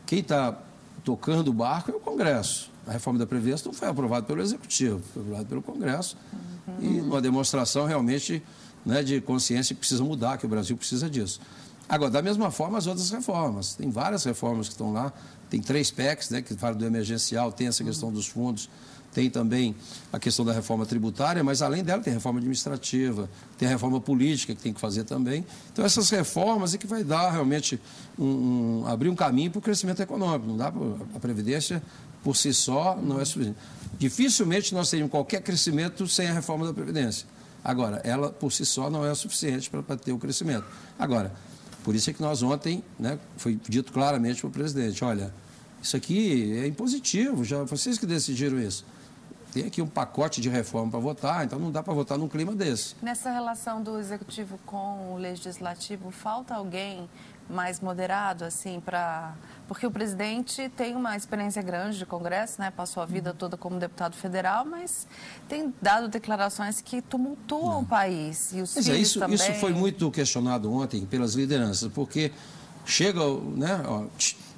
quem 0.04 0.18
está 0.18 0.56
tocando 1.02 1.48
o 1.48 1.54
barco 1.54 1.90
é 1.90 1.94
o 1.94 2.00
Congresso. 2.00 2.69
A 2.86 2.92
reforma 2.92 3.18
da 3.18 3.26
Previdência 3.26 3.66
não 3.66 3.72
foi 3.72 3.88
aprovada 3.88 4.26
pelo 4.26 4.40
Executivo, 4.40 5.00
foi 5.12 5.22
aprovada 5.22 5.44
pelo 5.46 5.62
Congresso. 5.62 6.16
Uhum. 6.66 6.74
E 6.80 7.00
uma 7.00 7.20
demonstração 7.20 7.86
realmente 7.86 8.42
né, 8.84 9.02
de 9.02 9.20
consciência 9.20 9.74
que 9.74 9.80
precisa 9.80 10.02
mudar, 10.02 10.38
que 10.38 10.46
o 10.46 10.48
Brasil 10.48 10.76
precisa 10.76 11.08
disso. 11.08 11.40
Agora, 11.88 12.10
da 12.10 12.22
mesma 12.22 12.50
forma, 12.50 12.78
as 12.78 12.86
outras 12.86 13.10
reformas. 13.10 13.74
Tem 13.74 13.90
várias 13.90 14.24
reformas 14.24 14.68
que 14.68 14.74
estão 14.74 14.92
lá. 14.92 15.12
Tem 15.50 15.60
três 15.60 15.90
PECs, 15.90 16.30
né, 16.30 16.40
que 16.40 16.54
falam 16.54 16.78
do 16.78 16.86
emergencial, 16.86 17.50
tem 17.50 17.66
essa 17.66 17.82
questão 17.82 18.12
dos 18.12 18.28
fundos, 18.28 18.70
tem 19.12 19.28
também 19.28 19.74
a 20.12 20.18
questão 20.20 20.44
da 20.44 20.52
reforma 20.52 20.86
tributária, 20.86 21.42
mas 21.42 21.62
além 21.62 21.82
dela 21.82 22.00
tem 22.00 22.12
reforma 22.12 22.38
administrativa, 22.38 23.28
tem 23.58 23.66
a 23.66 23.72
reforma 23.72 24.00
política 24.00 24.54
que 24.54 24.62
tem 24.62 24.72
que 24.72 24.80
fazer 24.80 25.02
também. 25.02 25.44
Então, 25.72 25.84
essas 25.84 26.08
reformas 26.10 26.74
é 26.74 26.78
que 26.78 26.86
vai 26.86 27.02
dar 27.02 27.32
realmente 27.32 27.80
um, 28.16 28.82
um 28.82 28.86
abrir 28.86 29.08
um 29.08 29.16
caminho 29.16 29.50
para 29.50 29.58
o 29.58 29.62
crescimento 29.62 30.00
econômico. 30.00 30.46
Não 30.46 30.56
dá 30.56 30.70
para 30.70 30.80
a 31.16 31.18
Previdência 31.18 31.82
por 32.22 32.36
si 32.36 32.52
só 32.52 32.96
não 32.96 33.20
é 33.20 33.24
suficiente. 33.24 33.58
Dificilmente 33.98 34.74
nós 34.74 34.88
teríamos 34.88 35.10
qualquer 35.10 35.42
crescimento 35.42 36.06
sem 36.06 36.28
a 36.28 36.32
reforma 36.32 36.66
da 36.66 36.72
Previdência. 36.72 37.26
Agora, 37.62 38.00
ela 38.04 38.30
por 38.30 38.50
si 38.52 38.64
só 38.64 38.88
não 38.88 39.04
é 39.04 39.14
suficiente 39.14 39.68
para 39.68 39.96
ter 39.96 40.12
o 40.12 40.18
crescimento. 40.18 40.64
Agora, 40.98 41.32
por 41.84 41.94
isso 41.94 42.10
é 42.10 42.12
que 42.12 42.22
nós 42.22 42.42
ontem, 42.42 42.82
né, 42.98 43.18
foi 43.36 43.58
dito 43.68 43.92
claramente 43.92 44.40
para 44.40 44.48
o 44.48 44.50
presidente, 44.50 45.04
olha, 45.04 45.32
isso 45.82 45.96
aqui 45.96 46.58
é 46.58 46.66
impositivo, 46.66 47.44
já 47.44 47.62
vocês 47.64 47.98
que 47.98 48.06
decidiram 48.06 48.58
isso. 48.58 48.84
Tem 49.52 49.66
aqui 49.66 49.82
um 49.82 49.86
pacote 49.86 50.40
de 50.40 50.48
reforma 50.48 50.92
para 50.92 51.00
votar, 51.00 51.44
então 51.44 51.58
não 51.58 51.72
dá 51.72 51.82
para 51.82 51.92
votar 51.92 52.16
num 52.16 52.28
clima 52.28 52.54
desse. 52.54 52.94
Nessa 53.02 53.32
relação 53.32 53.82
do 53.82 53.98
executivo 53.98 54.58
com 54.64 55.14
o 55.14 55.18
legislativo, 55.18 56.10
falta 56.10 56.54
alguém 56.54 57.08
mais 57.50 57.80
moderado, 57.80 58.44
assim, 58.44 58.80
para 58.80 59.34
porque 59.70 59.86
o 59.86 59.90
presidente 59.90 60.68
tem 60.76 60.96
uma 60.96 61.16
experiência 61.16 61.62
grande 61.62 61.96
de 61.96 62.04
Congresso, 62.04 62.60
né? 62.60 62.72
Passou 62.72 63.00
a 63.00 63.06
vida 63.06 63.32
toda 63.32 63.56
como 63.56 63.78
deputado 63.78 64.16
federal, 64.16 64.64
mas 64.64 65.06
tem 65.48 65.72
dado 65.80 66.08
declarações 66.08 66.80
que 66.80 67.00
tumultuam 67.00 67.74
Não. 67.74 67.80
o 67.82 67.86
país 67.86 68.52
e 68.52 68.60
os 68.62 68.74
mas 68.74 68.88
é, 68.88 68.96
isso, 68.96 69.20
também. 69.20 69.36
isso 69.36 69.52
foi 69.54 69.72
muito 69.72 70.10
questionado 70.10 70.72
ontem 70.72 71.06
pelas 71.06 71.34
lideranças, 71.34 71.88
porque 71.92 72.32
chega, 72.84 73.20
né? 73.54 73.80
Ó, 73.86 74.06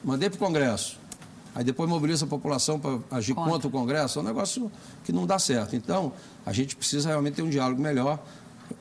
mandei 0.03 0.31
para 0.31 0.37
o 0.37 0.39
Congresso, 0.39 0.99
aí 1.55 1.63
depois 1.63 1.91
mobiliza 1.91 2.25
a 2.25 2.29
população 2.29 2.81
para 2.81 2.99
agir 3.11 3.35
contra. 3.35 3.51
contra 3.53 3.69
o 3.69 3.71
Congresso, 3.71 4.19
é 4.19 4.23
um 4.23 4.25
negócio 4.25 4.73
que 5.05 5.13
não 5.13 5.27
dá 5.27 5.39
certo. 5.39 5.77
Então, 5.77 6.15
a 6.47 6.55
gente 6.55 6.75
precisa 6.75 7.11
realmente 7.11 7.35
ter 7.35 7.43
um 7.43 7.51
diálogo 7.51 7.83
melhor. 7.83 8.19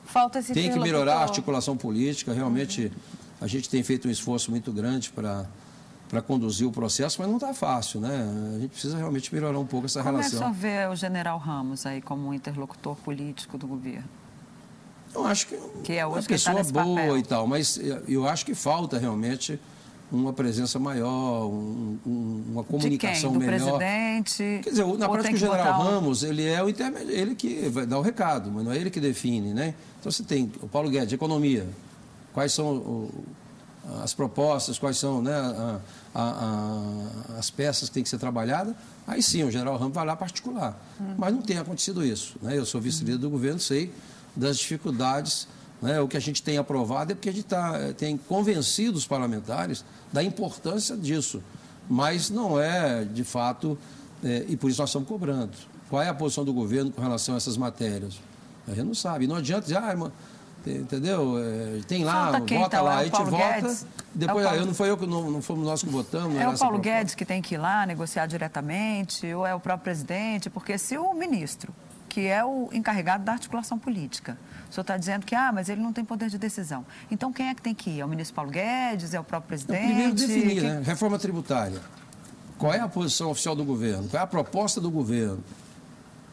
Falta 0.06 0.38
esse 0.38 0.54
Tem 0.54 0.72
que 0.72 0.78
melhorar 0.78 1.16
a 1.16 1.22
articulação 1.24 1.76
política, 1.76 2.32
realmente. 2.32 2.84
Uhum 2.84 3.21
a 3.42 3.46
gente 3.46 3.68
tem 3.68 3.82
feito 3.82 4.06
um 4.06 4.10
esforço 4.10 4.50
muito 4.50 4.72
grande 4.72 5.10
para 5.10 5.46
para 6.08 6.20
conduzir 6.20 6.68
o 6.68 6.70
processo, 6.70 7.16
mas 7.18 7.26
não 7.26 7.36
está 7.36 7.54
fácil, 7.54 7.98
né? 7.98 8.28
A 8.54 8.60
gente 8.60 8.72
precisa 8.72 8.98
realmente 8.98 9.34
melhorar 9.34 9.58
um 9.58 9.64
pouco 9.64 9.86
essa 9.86 10.02
Como 10.02 10.16
relação. 10.18 10.40
Como 10.40 10.50
é 10.50 10.54
que 10.54 10.60
vê 10.60 10.86
o 10.86 10.94
general 10.94 11.38
Ramos 11.38 11.86
aí 11.86 12.02
como 12.02 12.28
um 12.28 12.34
interlocutor 12.34 12.94
político 12.96 13.56
do 13.56 13.66
governo? 13.66 14.04
Eu 15.14 15.24
acho 15.24 15.46
que, 15.46 15.58
que 15.82 15.92
é 15.94 16.04
uma 16.04 16.22
pessoa 16.22 16.62
tá 16.62 16.70
boa 16.70 16.84
papel. 16.84 17.16
e 17.16 17.22
tal, 17.22 17.46
mas 17.46 17.80
eu 18.06 18.28
acho 18.28 18.44
que 18.44 18.54
falta 18.54 18.98
realmente 18.98 19.58
uma 20.10 20.34
presença 20.34 20.78
maior, 20.78 21.46
um, 21.46 21.98
um, 22.06 22.44
uma 22.52 22.64
comunicação 22.64 23.32
De 23.32 23.38
quem? 23.38 23.48
Do 23.48 23.52
melhor. 23.52 23.78
presidente? 23.78 24.60
Quer 24.62 24.70
dizer, 24.70 24.86
na 24.98 25.08
prática 25.08 25.34
o 25.34 25.38
general 25.38 25.82
Ramos, 25.82 26.22
ele 26.22 26.46
é 26.46 26.62
o 26.62 26.68
intermédio, 26.68 27.10
ele 27.10 27.34
que 27.34 27.70
vai 27.70 27.86
dar 27.86 27.98
o 27.98 28.02
recado, 28.02 28.50
mas 28.50 28.62
não 28.62 28.70
é 28.70 28.76
ele 28.76 28.90
que 28.90 29.00
define, 29.00 29.54
né? 29.54 29.74
Então 29.98 30.12
você 30.12 30.22
tem 30.22 30.52
o 30.60 30.68
Paulo 30.68 30.90
Guedes, 30.90 31.14
economia, 31.14 31.66
quais 32.32 32.52
são 32.52 32.76
o, 32.76 33.24
as 34.02 34.14
propostas, 34.14 34.78
quais 34.78 34.96
são 34.96 35.20
né, 35.20 35.34
a, 35.34 35.80
a, 36.14 36.22
a, 36.22 37.38
as 37.38 37.50
peças 37.50 37.88
que 37.88 37.94
têm 37.94 38.02
que 38.02 38.08
ser 38.08 38.18
trabalhadas, 38.18 38.74
aí 39.06 39.22
sim 39.22 39.42
o 39.42 39.50
general 39.50 39.76
Ramos 39.76 39.94
vai 39.94 40.06
lá 40.06 40.14
particular. 40.14 40.80
Hum. 41.00 41.14
Mas 41.18 41.34
não 41.34 41.42
tem 41.42 41.58
acontecido 41.58 42.04
isso. 42.04 42.36
Né? 42.40 42.56
Eu 42.56 42.64
sou 42.64 42.80
vice-líder 42.80 43.18
do 43.18 43.30
governo, 43.30 43.58
sei 43.58 43.92
das 44.34 44.58
dificuldades. 44.58 45.46
Né? 45.80 46.00
O 46.00 46.08
que 46.08 46.16
a 46.16 46.20
gente 46.20 46.42
tem 46.42 46.58
aprovado 46.58 47.12
é 47.12 47.14
porque 47.14 47.28
a 47.28 47.32
gente 47.32 47.44
tá, 47.44 47.76
eh, 47.78 47.92
tem 47.92 48.16
convencido 48.16 48.96
os 48.96 49.06
parlamentares 49.06 49.84
da 50.12 50.22
importância 50.22 50.96
disso. 50.96 51.42
Mas 51.88 52.30
não 52.30 52.58
é, 52.58 53.04
de 53.04 53.24
fato, 53.24 53.76
é, 54.22 54.46
e 54.48 54.56
por 54.56 54.70
isso 54.70 54.80
nós 54.80 54.90
estamos 54.90 55.08
cobrando. 55.08 55.52
Qual 55.90 56.00
é 56.00 56.08
a 56.08 56.14
posição 56.14 56.44
do 56.44 56.52
governo 56.52 56.90
com 56.90 57.02
relação 57.02 57.34
a 57.34 57.36
essas 57.36 57.56
matérias? 57.56 58.14
A 58.66 58.70
gente 58.70 58.86
não 58.86 58.94
sabe. 58.94 59.26
não 59.26 59.36
adianta 59.36 59.62
dizer, 59.62 59.78
ah, 59.78 59.90
irmã, 59.90 60.12
Entendeu? 60.70 61.34
É, 61.38 61.80
tem 61.86 62.04
lá, 62.04 62.40
quem, 62.42 62.58
vota 62.58 62.76
então? 62.76 62.84
lá, 62.84 62.94
é 62.94 63.00
a 63.00 63.04
gente 63.04 63.22
vota. 63.24 63.60
Guedes? 63.60 63.86
Depois, 64.14 64.44
é 64.44 64.48
Paulo... 64.48 64.62
eu 64.62 64.66
não 64.66 64.74
foi 64.74 64.90
eu 64.90 64.96
que 64.96 65.06
não, 65.06 65.30
não 65.30 65.42
fomos 65.42 65.66
nós 65.66 65.82
que 65.82 65.88
votamos. 65.88 66.36
É 66.36 66.48
o 66.48 66.56
Paulo 66.56 66.78
Guedes 66.78 67.14
que 67.14 67.24
tem 67.24 67.42
que 67.42 67.54
ir 67.54 67.58
lá 67.58 67.86
negociar 67.86 68.26
diretamente, 68.26 69.32
ou 69.32 69.46
é 69.46 69.54
o 69.54 69.60
próprio 69.60 69.84
presidente? 69.84 70.48
Porque 70.50 70.78
se 70.78 70.96
o 70.96 71.12
ministro, 71.14 71.74
que 72.08 72.26
é 72.26 72.44
o 72.44 72.68
encarregado 72.72 73.24
da 73.24 73.32
articulação 73.32 73.78
política, 73.78 74.38
o 74.70 74.72
senhor 74.72 74.82
está 74.82 74.96
dizendo 74.96 75.26
que, 75.26 75.34
ah, 75.34 75.50
mas 75.52 75.68
ele 75.68 75.80
não 75.80 75.92
tem 75.92 76.04
poder 76.04 76.28
de 76.30 76.38
decisão. 76.38 76.84
Então, 77.10 77.32
quem 77.32 77.48
é 77.48 77.54
que 77.54 77.62
tem 77.62 77.74
que 77.74 77.90
ir? 77.90 78.00
É 78.00 78.04
o 78.04 78.08
ministro 78.08 78.34
Paulo 78.34 78.50
Guedes? 78.50 79.14
É 79.14 79.20
o 79.20 79.24
próprio 79.24 79.48
presidente? 79.48 79.84
primeiro 79.84 80.14
definir, 80.14 80.54
que... 80.54 80.60
né? 80.60 80.82
Reforma 80.84 81.18
tributária. 81.18 81.80
Qual 82.58 82.72
é 82.72 82.78
a 82.78 82.88
posição 82.88 83.30
oficial 83.30 83.56
do 83.56 83.64
governo? 83.64 84.08
Qual 84.08 84.20
é 84.20 84.24
a 84.24 84.26
proposta 84.26 84.80
do 84.80 84.90
governo? 84.90 85.42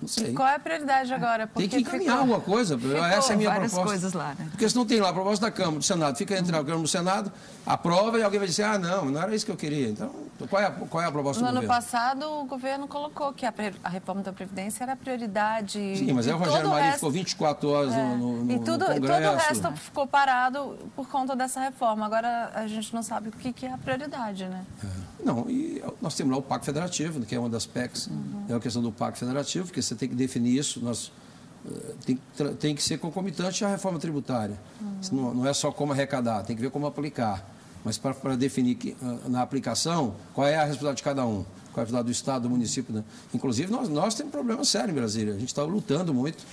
Não 0.02 0.08
sei. 0.08 0.34
Qual 0.34 0.48
é 0.48 0.56
a 0.56 0.60
prioridade 0.60 1.14
agora? 1.14 1.46
Porque 1.48 1.68
tem 1.68 1.84
que 1.84 1.90
encaminhar 1.90 2.18
ficou... 2.18 2.20
alguma 2.20 2.42
coisa. 2.42 2.78
Ficou 2.78 3.06
Essa 3.06 3.32
é 3.32 3.36
a 3.36 3.38
minha 3.38 3.50
várias 3.50 3.72
proposta. 3.72 3.92
coisas 3.92 4.14
lá, 4.14 4.36
né? 4.40 4.48
Porque 4.52 4.70
se 4.70 4.76
não 4.76 4.86
tem 4.86 5.00
lá 5.00 5.10
a 5.10 5.14
proposta 5.14 5.46
da 5.46 5.52
Câmara, 5.52 5.78
do 5.78 5.84
Senado, 5.84 6.18
fica 6.18 6.38
entre 6.38 6.56
a 6.56 6.60
Câmara 6.60 6.80
e 6.80 6.84
o 6.84 6.88
Senado, 6.88 7.32
aprova 7.66 8.18
e 8.18 8.24
alguém 8.24 8.40
vai 8.40 8.48
dizer, 8.48 8.64
ah, 8.64 8.78
não, 8.80 9.06
não 9.06 9.22
era 9.22 9.36
isso 9.36 9.46
que 9.46 9.52
eu 9.52 9.58
queria. 9.58 9.90
Então, 9.90 10.10
qual 10.48 10.62
é 10.62 10.66
a, 10.66 10.72
qual 10.72 11.04
é 11.04 11.08
a 11.08 11.12
proposta 11.12 11.42
no 11.42 11.48
do 11.48 11.54
governo? 11.54 11.68
No 11.68 11.74
ano 11.74 11.82
passado, 11.82 12.26
o 12.26 12.46
governo 12.46 12.88
colocou 12.88 13.34
que 13.34 13.46
a, 13.46 13.54
a, 13.84 13.90
reforma 13.90 14.22
da 14.22 14.32
Previdência 14.32 14.84
era 14.84 14.94
a 14.94 14.96
prioridade. 14.96 15.98
Sim, 15.98 16.14
mas 16.14 16.28
aí 16.28 16.34
o 16.34 16.38
Rogério 16.38 16.70
Marinho 16.70 16.86
resto... 16.86 16.96
ficou 16.96 17.12
24 17.12 17.70
horas 17.70 17.94
é. 17.94 18.16
no, 18.16 18.44
no, 18.44 18.52
e 18.52 18.60
tudo, 18.60 18.80
no 18.80 18.86
Congresso. 18.86 19.22
todo 19.22 19.34
o 19.34 19.38
resto 19.38 19.72
ficou 19.78 20.08
parado 20.08 20.78
por 20.96 21.08
conta 21.10 21.36
dessa 21.36 21.60
reforma. 21.60 22.06
Agora, 22.06 22.52
a 22.54 22.68
gente 22.68 22.94
não 22.94 23.04
sabe 23.04 23.30
o 23.30 23.32
que, 23.32 23.52
que 23.52 23.66
é 23.66 23.74
a 23.74 23.78
prioridade, 23.78 24.46
né? 24.46 24.66
É. 24.84 24.88
Não, 25.24 25.50
e 25.50 25.84
nós 26.02 26.16
temos 26.16 26.32
lá 26.32 26.38
o 26.38 26.42
Pacto 26.42 26.66
Federativo, 26.66 27.26
que 27.26 27.36
é 27.36 27.40
uma 27.40 27.50
das 27.50 27.66
PECs, 27.66 28.08
uhum. 28.08 28.46
é 28.48 28.54
a 28.54 28.60
questão 28.60 28.82
do 28.82 28.92
Pacto 28.92 29.20
Federativo, 29.20 29.66
porque 29.66 29.82
você 29.82 29.96
tem 29.96 30.08
que 30.08 30.16
definir 30.16 30.58
isso. 30.58 30.80
Nós, 30.80 31.12
eh, 31.66 31.94
tem, 32.06 32.20
tem 32.54 32.76
que 32.76 32.82
ser 32.82 32.98
concomitante 33.00 33.66
à 33.66 33.70
reforma 33.70 34.00
tributária. 34.00 34.58
Uhum. 34.80 35.00
Não, 35.12 35.34
não, 35.34 35.48
é 35.48 35.54
só 35.54 35.72
como 35.72 35.92
arrecadar, 35.92 36.44
tem 36.44 36.56
que 36.56 36.62
ver 36.62 36.72
como 36.72 36.88
aplicar. 36.88 37.46
Mas 37.84 37.98
para 37.98 38.36
definir 38.36 38.76
que, 38.76 38.96
ah, 39.02 39.18
na 39.28 39.42
aplicação 39.42 40.16
qual 40.34 40.48
é 40.48 40.56
a 40.56 40.60
responsabilidade 40.60 40.98
de 40.98 41.04
cada 41.04 41.26
um, 41.26 41.44
qual 41.72 41.78
é 41.78 41.82
a 41.82 41.84
responsabilidade 41.84 42.06
do 42.06 42.12
Estado, 42.12 42.44
do 42.44 42.50
município. 42.50 42.94
Né? 42.94 43.04
Inclusive, 43.34 43.72
nós, 43.72 43.90
nós 43.90 44.16
temos 44.16 44.32
problema 44.32 44.64
sério 44.66 44.92
em 44.92 44.96
Brasília. 44.96 45.34
A 45.34 45.40
gente 45.40 45.50
está 45.50 45.64
lutando 45.64 46.14
muito, 46.14 46.44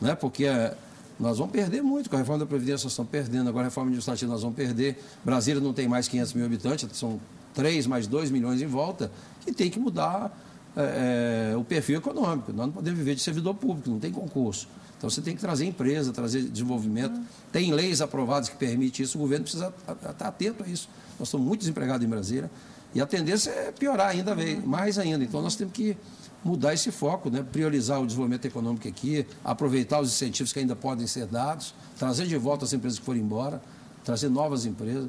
né? 0.00 0.14
porque 0.14 0.44
é, 0.44 0.76
nós 1.18 1.38
vamos 1.38 1.52
perder 1.52 1.82
muito 1.82 2.08
com 2.08 2.16
a 2.16 2.18
reforma 2.20 2.40
da 2.44 2.46
Previdência, 2.46 2.84
nós 2.84 2.92
estamos 2.92 3.10
perdendo. 3.10 3.48
Agora, 3.48 3.66
a 3.66 3.68
reforma 3.68 3.88
administrativa, 3.88 4.30
nós 4.30 4.42
vamos 4.42 4.56
perder. 4.56 5.02
Brasília 5.24 5.60
não 5.60 5.72
tem 5.72 5.88
mais 5.88 6.06
500 6.06 6.34
mil 6.34 6.46
habitantes, 6.46 6.88
são 6.96 7.20
3 7.54 7.86
mais 7.88 8.06
2 8.06 8.30
milhões 8.30 8.62
em 8.62 8.66
volta, 8.66 9.10
que 9.40 9.52
tem 9.52 9.68
que 9.68 9.80
mudar 9.80 10.32
é, 10.76 11.56
o 11.56 11.64
perfil 11.64 11.98
econômico. 11.98 12.52
Nós 12.52 12.66
não 12.66 12.72
podemos 12.72 12.98
viver 12.98 13.16
de 13.16 13.20
servidor 13.20 13.54
público, 13.54 13.90
não 13.90 13.98
tem 13.98 14.12
concurso. 14.12 14.68
Então 14.98 15.08
você 15.08 15.22
tem 15.22 15.34
que 15.34 15.40
trazer 15.40 15.64
empresa, 15.64 16.12
trazer 16.12 16.42
desenvolvimento. 16.42 17.14
Uhum. 17.14 17.24
Tem 17.52 17.72
leis 17.72 18.00
aprovadas 18.00 18.48
que 18.48 18.56
permitem 18.56 19.04
isso, 19.04 19.16
o 19.16 19.20
governo 19.20 19.44
precisa 19.44 19.72
estar 19.88 20.28
atento 20.28 20.64
a 20.64 20.66
isso. 20.66 20.88
Nós 21.18 21.28
estamos 21.28 21.46
muito 21.46 21.60
desempregados 21.60 22.04
em 22.04 22.10
Brasília 22.10 22.50
e 22.94 23.00
a 23.00 23.06
tendência 23.06 23.50
é 23.50 23.72
piorar 23.72 24.08
ainda 24.08 24.34
uhum. 24.34 24.66
mais 24.66 24.98
ainda. 24.98 25.24
Então 25.24 25.40
nós 25.40 25.54
temos 25.54 25.72
que 25.72 25.96
mudar 26.44 26.74
esse 26.74 26.90
foco, 26.90 27.30
né? 27.30 27.44
priorizar 27.50 28.00
o 28.00 28.06
desenvolvimento 28.06 28.44
econômico 28.44 28.86
aqui, 28.88 29.26
aproveitar 29.44 30.00
os 30.00 30.08
incentivos 30.08 30.52
que 30.52 30.58
ainda 30.58 30.74
podem 30.74 31.06
ser 31.06 31.26
dados, 31.26 31.74
trazer 31.98 32.26
de 32.26 32.36
volta 32.36 32.64
as 32.64 32.72
empresas 32.72 32.98
que 32.98 33.04
foram 33.04 33.20
embora, 33.20 33.62
trazer 34.04 34.28
novas 34.28 34.64
empresas. 34.64 35.08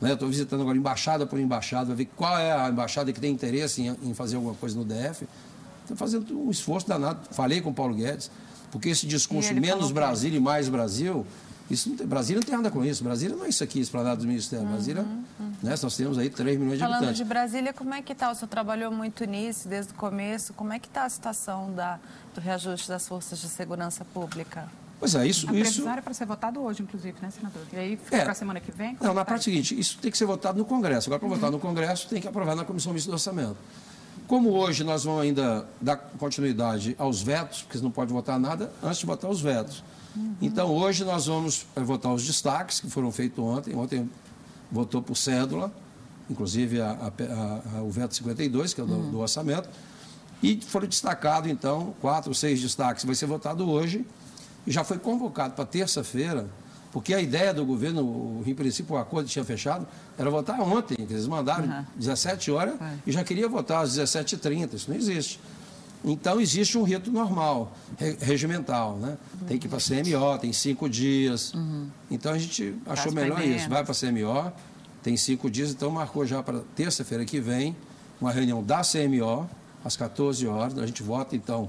Né? 0.00 0.12
Estou 0.12 0.28
visitando 0.28 0.60
agora 0.62 0.76
embaixada 0.76 1.26
por 1.26 1.38
embaixada, 1.38 1.86
para 1.86 1.94
ver 1.94 2.08
qual 2.16 2.38
é 2.38 2.52
a 2.52 2.68
embaixada 2.68 3.12
que 3.12 3.20
tem 3.20 3.32
interesse 3.32 3.82
em, 3.82 3.96
em 4.02 4.14
fazer 4.14 4.36
alguma 4.36 4.54
coisa 4.54 4.76
no 4.76 4.84
DF. 4.84 5.26
Estou 5.82 5.96
fazendo 5.96 6.38
um 6.38 6.50
esforço 6.50 6.86
danado. 6.86 7.20
Falei 7.30 7.60
com 7.60 7.70
o 7.70 7.74
Paulo 7.74 7.94
Guedes, 7.94 8.30
porque 8.70 8.88
esse 8.88 9.06
discurso 9.06 9.54
menos 9.54 9.90
Brasil 9.90 10.34
e 10.34 10.40
mais 10.40 10.68
Brasil, 10.68 11.26
isso 11.70 11.88
não 11.88 11.96
tem, 11.96 12.06
Brasília 12.06 12.40
não 12.40 12.46
tem 12.46 12.56
nada 12.56 12.70
com 12.70 12.84
isso. 12.84 13.02
Brasília 13.02 13.36
não 13.36 13.44
é 13.44 13.48
isso 13.48 13.64
aqui, 13.64 13.80
esplanado 13.80 14.20
do 14.20 14.26
Ministério. 14.26 14.64
Uhum, 14.64 14.72
Brasília, 14.72 15.02
uhum. 15.02 15.52
Né, 15.62 15.74
nós 15.82 15.96
temos 15.96 16.18
aí 16.18 16.30
3 16.30 16.58
milhões 16.58 16.78
de 16.78 16.84
Falando 16.84 16.96
habitantes. 16.96 17.00
Falando 17.00 17.16
de 17.16 17.24
Brasília, 17.24 17.72
como 17.72 17.94
é 17.94 18.02
que 18.02 18.12
está? 18.12 18.30
O 18.30 18.34
senhor 18.34 18.48
trabalhou 18.48 18.92
muito 18.92 19.24
nisso 19.24 19.68
desde 19.68 19.92
o 19.92 19.96
começo. 19.96 20.54
Como 20.54 20.72
é 20.72 20.78
que 20.78 20.86
está 20.86 21.04
a 21.04 21.08
situação 21.08 21.72
da, 21.74 21.98
do 22.34 22.40
reajuste 22.40 22.88
das 22.88 23.06
forças 23.08 23.40
de 23.40 23.48
segurança 23.48 24.04
pública? 24.04 24.68
Pois 24.98 25.14
é, 25.14 25.26
isso... 25.26 25.50
A 25.50 25.54
isso... 25.54 25.86
é 25.86 26.00
para 26.00 26.14
ser 26.14 26.24
votado 26.24 26.60
hoje, 26.60 26.82
inclusive, 26.82 27.16
né, 27.20 27.30
senador? 27.30 27.62
E 27.72 27.76
aí 27.76 27.96
fica 27.96 28.16
é. 28.16 28.22
para 28.22 28.32
a 28.32 28.34
semana 28.34 28.60
que 28.60 28.70
vem? 28.70 28.96
Não, 29.00 29.12
na 29.12 29.24
tá 29.24 29.32
parte 29.32 29.44
seguinte, 29.44 29.78
isso 29.78 29.98
tem 29.98 30.10
que 30.10 30.16
ser 30.16 30.24
votado 30.24 30.58
no 30.58 30.64
Congresso. 30.64 31.08
Agora, 31.08 31.18
para 31.18 31.28
uhum. 31.28 31.34
votar 31.34 31.50
no 31.50 31.58
Congresso, 31.58 32.08
tem 32.08 32.20
que 32.20 32.28
aprovar 32.28 32.54
na 32.54 32.64
Comissão 32.64 32.92
Mista 32.92 33.10
do 33.10 33.14
Orçamento. 33.14 33.56
Como 34.26 34.50
hoje 34.50 34.82
nós 34.82 35.04
vamos 35.04 35.22
ainda 35.22 35.66
dar 35.80 35.96
continuidade 35.96 36.96
aos 36.98 37.22
vetos, 37.22 37.62
porque 37.62 37.78
não 37.78 37.90
pode 37.90 38.12
votar 38.12 38.38
nada 38.40 38.72
antes 38.82 38.98
de 38.98 39.06
votar 39.06 39.30
os 39.30 39.40
vetos. 39.40 39.84
Uhum. 40.16 40.34
Então, 40.42 40.74
hoje 40.74 41.04
nós 41.04 41.26
vamos 41.26 41.66
eh, 41.76 41.80
votar 41.80 42.12
os 42.12 42.26
destaques 42.26 42.80
que 42.80 42.90
foram 42.90 43.12
feitos 43.12 43.38
ontem. 43.38 43.76
Ontem 43.76 44.10
votou 44.70 45.00
por 45.00 45.16
cédula, 45.16 45.72
inclusive 46.28 46.80
a, 46.80 46.90
a, 46.90 47.78
a, 47.78 47.82
o 47.82 47.90
veto 47.90 48.16
52, 48.16 48.74
que 48.74 48.80
é 48.80 48.84
do, 48.84 48.94
uhum. 48.94 49.10
do 49.12 49.18
orçamento. 49.20 49.68
E 50.42 50.60
foram 50.60 50.88
destacados, 50.88 51.50
então, 51.50 51.94
quatro 52.00 52.30
ou 52.30 52.34
seis 52.34 52.60
destaques. 52.60 53.04
Vai 53.04 53.14
ser 53.14 53.26
votado 53.26 53.68
hoje 53.68 54.04
e 54.66 54.72
já 54.72 54.82
foi 54.82 54.98
convocado 54.98 55.54
para 55.54 55.64
terça-feira, 55.64 56.48
porque 56.96 57.12
a 57.12 57.20
ideia 57.20 57.52
do 57.52 57.62
governo, 57.62 58.42
em 58.46 58.54
princípio 58.54 58.94
o 58.94 58.98
acordo 58.98 59.28
tinha 59.28 59.44
fechado, 59.44 59.86
era 60.16 60.30
votar 60.30 60.58
ontem, 60.62 60.94
que 60.94 61.12
eles 61.12 61.26
mandaram 61.26 61.66
uhum. 61.66 61.84
17 61.94 62.50
horas 62.50 62.74
e 63.06 63.12
já 63.12 63.22
queria 63.22 63.46
votar 63.46 63.84
às 63.84 63.98
17h30, 63.98 64.72
isso 64.72 64.90
não 64.90 64.96
existe. 64.96 65.38
Então, 66.02 66.40
existe 66.40 66.78
um 66.78 66.84
rito 66.84 67.12
normal, 67.12 67.76
regimental, 68.18 68.96
né? 68.96 69.18
Uhum. 69.42 69.46
Tem 69.46 69.58
que 69.58 69.66
ir 69.66 69.68
para 69.68 69.76
a 69.76 69.82
CMO, 69.82 70.38
tem 70.38 70.54
cinco 70.54 70.88
dias. 70.88 71.52
Uhum. 71.52 71.86
Então, 72.10 72.32
a 72.32 72.38
gente 72.38 72.74
achou 72.86 73.12
melhor 73.12 73.44
isso. 73.44 73.68
Vai 73.68 73.84
para 73.84 73.92
a 73.92 73.94
CMO, 73.94 74.50
tem 75.02 75.18
cinco 75.18 75.50
dias, 75.50 75.72
então 75.72 75.90
marcou 75.90 76.24
já 76.24 76.42
para 76.42 76.60
terça-feira 76.74 77.26
que 77.26 77.38
vem 77.38 77.76
uma 78.18 78.32
reunião 78.32 78.62
da 78.62 78.80
CMO, 78.80 79.46
às 79.84 79.98
14 79.98 80.46
horas. 80.46 80.78
A 80.78 80.86
gente 80.86 81.02
vota, 81.02 81.36
então, 81.36 81.68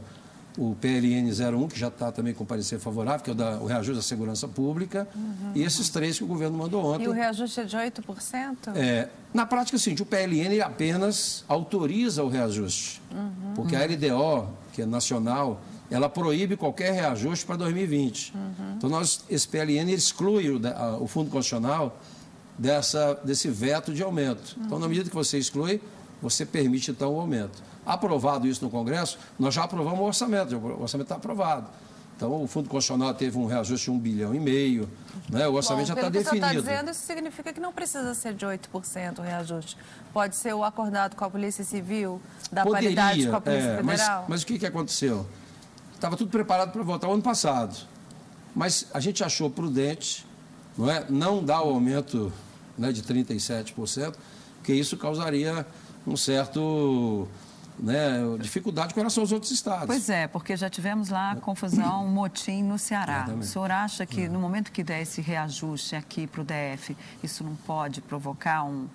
o 0.58 0.76
PLN 0.76 1.30
01, 1.30 1.68
que 1.68 1.80
já 1.80 1.88
está 1.88 2.12
também 2.12 2.34
com 2.34 2.44
parecer 2.44 2.80
favorável, 2.80 3.24
que 3.24 3.30
é 3.30 3.34
o, 3.34 3.36
da, 3.36 3.58
o 3.60 3.66
reajuste 3.66 3.96
da 3.96 4.02
segurança 4.02 4.48
pública, 4.48 5.08
uhum. 5.16 5.52
e 5.54 5.64
esses 5.64 5.90
três 5.90 6.18
que 6.18 6.24
o 6.24 6.28
governo 6.28 6.58
mandou 6.58 6.84
ontem. 6.84 7.04
E 7.04 7.08
o 7.08 7.12
reajuste 7.12 7.60
é 7.60 7.64
de 7.64 7.78
8%? 7.78 8.76
É, 8.76 9.10
na 9.34 9.46
prática, 9.46 9.78
é 9.78 10.02
o 10.02 10.06
PLN 10.06 10.62
apenas 10.62 11.46
autoriza 11.48 12.24
o 12.24 12.28
reajuste, 12.28 13.02
uhum. 13.12 13.54
porque 13.56 13.76
a 13.76 13.86
LDO, 13.86 14.50
que 14.74 14.82
é 14.82 14.86
nacional, 14.86 15.62
ela 15.92 16.10
proíbe 16.10 16.58
qualquer 16.58 16.92
reajuste 16.92 17.46
para 17.46 17.56
2020. 17.58 18.34
Uhum. 18.34 18.74
Então, 18.78 18.90
nós, 18.90 19.24
esse 19.30 19.48
PLN 19.48 19.92
exclui 19.94 20.50
o, 20.50 20.60
a, 20.68 20.98
o 20.98 21.08
Fundo 21.08 21.30
Constitucional 21.30 21.98
dessa, 22.58 23.14
desse 23.24 23.48
veto 23.50 23.94
de 23.94 24.02
aumento. 24.02 24.58
Então, 24.60 24.80
na 24.80 24.88
medida 24.88 25.10
que 25.10 25.16
você 25.16 25.38
exclui, 25.38 25.80
você 26.22 26.46
permite 26.46 26.92
então 26.92 27.14
o 27.14 27.20
aumento. 27.20 27.62
Aprovado 27.88 28.46
isso 28.46 28.63
no 28.65 28.70
Congresso, 28.70 29.17
nós 29.39 29.53
já 29.53 29.63
aprovamos 29.63 30.00
o 30.01 30.03
orçamento, 30.03 30.58
o 30.58 30.82
orçamento 30.82 31.06
está 31.06 31.15
aprovado. 31.15 31.70
Então, 32.17 32.44
o 32.44 32.48
Fundo 32.48 32.67
Constitucional 32.67 33.13
teve 33.13 33.38
um 33.38 33.46
reajuste 33.46 33.86
de 33.86 33.91
um 33.91 33.98
bilhão 33.98 34.36
e 34.36 34.39
meio, 34.39 34.89
né? 35.29 35.48
o 35.48 35.53
orçamento 35.53 35.88
Bom, 35.88 35.94
já 35.94 35.94
está 35.94 36.10
definido. 36.10 36.12
definido. 36.12 36.12
Pelo 36.12 36.22
que 36.22 36.29
você 36.29 36.36
está 36.36 36.74
dizendo, 36.74 36.91
isso 36.91 37.06
significa 37.06 37.53
que 37.53 37.60
não 37.60 37.72
precisa 37.72 38.13
ser 38.13 38.34
de 38.34 38.46
8% 38.46 39.20
o 39.20 39.22
reajuste. 39.22 39.77
Pode 40.12 40.36
ser 40.36 40.53
o 40.53 40.63
acordado 40.63 41.15
com 41.15 41.24
a 41.24 41.29
Polícia 41.29 41.63
Civil, 41.63 42.20
da 42.51 42.63
Poderia, 42.63 42.89
paridade 42.89 43.29
com 43.29 43.36
a 43.36 43.41
Polícia 43.41 43.67
é, 43.70 43.84
mas, 43.84 44.01
Federal. 44.01 44.25
mas 44.27 44.41
o 44.41 44.46
que, 44.48 44.60
que 44.60 44.65
aconteceu? 44.65 45.27
Estava 45.94 46.17
tudo 46.17 46.29
preparado 46.29 46.72
para 46.72 46.84
votar 46.84 47.10
o 47.10 47.13
ano 47.13 47.22
passado. 47.24 47.77
Mas 48.56 48.88
a 48.94 49.00
gente 49.00 49.24
achou 49.24 49.50
prudente 49.50 50.25
não, 50.75 50.89
é, 50.89 51.06
não 51.08 51.44
dar 51.44 51.62
o 51.62 51.70
aumento 51.70 52.34
né, 52.77 52.91
de 52.91 53.03
37%, 53.03 54.15
porque 54.58 54.74
isso 54.74 54.98
causaria 54.98 55.65
um 56.06 56.17
certo 56.17 57.27
né, 57.80 58.20
dificuldade 58.40 58.94
com 58.94 59.00
relação 59.00 59.22
aos 59.24 59.32
outros 59.32 59.52
estados. 59.52 59.86
Pois 59.86 60.10
é, 60.10 60.28
porque 60.28 60.56
já 60.58 60.70
tivemos 60.70 61.10
lá 61.10 61.36
confusão, 61.36 62.06
um 62.06 62.10
motim 62.10 62.64
no 62.64 62.78
Ceará. 62.78 63.28
O 63.40 63.44
senhor 63.44 63.72
acha 63.72 64.06
que 64.06 64.28
no 64.28 64.40
momento 64.40 64.72
que 64.72 64.84
der 64.84 65.02
esse 65.02 65.22
reajuste 65.22 65.96
aqui 65.96 66.26
para 66.28 66.42
o 66.42 66.44
DF, 66.44 66.96
isso 67.24 67.44
não 67.44 67.56
pode 67.56 68.02
provocar 68.02 68.64
um, 68.64 68.88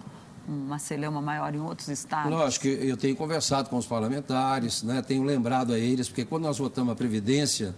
uma 0.48 0.78
celeuma 0.78 1.20
maior 1.22 1.54
em 1.54 1.60
outros 1.60 1.88
estados? 1.88 2.30
Lógico, 2.30 2.66
eu 2.66 2.96
tenho 2.96 3.14
conversado 3.14 3.68
com 3.70 3.76
os 3.76 3.86
parlamentares, 3.86 4.82
né, 4.82 5.00
tenho 5.02 5.22
lembrado 5.22 5.72
a 5.72 5.78
eles, 5.78 6.08
porque 6.08 6.24
quando 6.24 6.42
nós 6.42 6.58
votamos 6.58 6.92
a 6.92 6.96
Previdência 6.96 7.74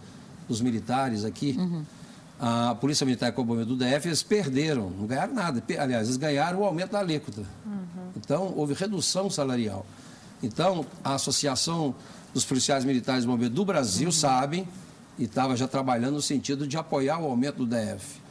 dos 0.49 0.61
militares 0.61 1.25
aqui, 1.25 1.55
Uhum. 1.59 1.85
a 2.41 2.75
Polícia 2.75 3.05
Militar 3.07 3.29
e 3.29 3.33
Comando 3.33 3.65
do 3.65 3.77
DF, 3.77 4.09
eles 4.09 4.23
perderam, 4.23 4.91
não 4.91 5.07
ganharam 5.07 5.35
nada. 5.35 5.63
Aliás, 5.79 6.09
eles 6.09 6.17
ganharam 6.17 6.61
o 6.61 6.65
aumento 6.65 6.93
da 6.93 7.01
alíquota. 7.01 7.43
Uhum. 7.65 8.11
Então, 8.17 8.53
houve 8.57 8.75
redução 8.75 9.29
salarial. 9.31 9.87
Então, 10.43 10.87
a 11.03 11.15
Associação 11.15 11.95
dos 12.33 12.45
Policiais 12.45 12.85
Militares 12.85 13.25
Bombeiros 13.25 13.55
do 13.55 13.65
Brasil 13.65 14.11
sabem 14.13 14.69
e 15.19 15.25
estava 15.25 15.57
já 15.57 15.69
trabalhando 15.69 16.15
no 16.15 16.23
sentido 16.23 16.67
de 16.67 16.77
apoiar 16.77 17.19
o 17.19 17.27
aumento 17.27 17.65
do 17.65 17.67
DF. 17.67 18.23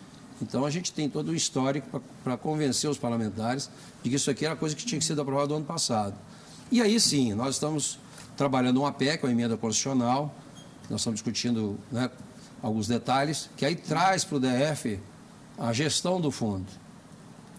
Então, 0.42 0.66
a 0.66 0.70
gente 0.70 0.92
tem 0.92 1.10
todo 1.10 1.30
o 1.30 1.36
histórico 1.36 2.02
para 2.24 2.36
convencer 2.36 2.90
os 2.90 2.98
parlamentares 2.98 3.70
de 4.04 4.10
que 4.10 4.16
isso 4.16 4.30
aqui 4.30 4.46
era 4.46 4.56
coisa 4.56 4.76
que 4.76 4.86
tinha 4.86 5.00
que 5.00 5.06
ser 5.06 5.20
aprovado 5.20 5.50
no 5.50 5.58
ano 5.58 5.66
passado. 5.66 6.16
E 6.72 6.82
aí 6.82 7.00
sim, 7.00 7.34
nós 7.34 7.56
estamos 7.56 8.00
trabalhando 8.36 8.80
uma 8.82 8.92
PEC, 8.92 9.24
uma 9.24 9.32
emenda 9.32 9.56
constitucional, 9.56 10.34
nós 10.90 11.02
estamos 11.02 11.20
discutindo 11.20 11.78
né, 11.92 12.10
alguns 12.62 12.88
detalhes, 12.88 13.50
que 13.56 13.66
aí 13.66 13.76
traz 13.76 14.24
para 14.24 14.38
o 14.38 14.40
DF 14.40 15.00
a 15.58 15.72
gestão 15.72 16.20
do 16.20 16.32
fundo. 16.32 16.66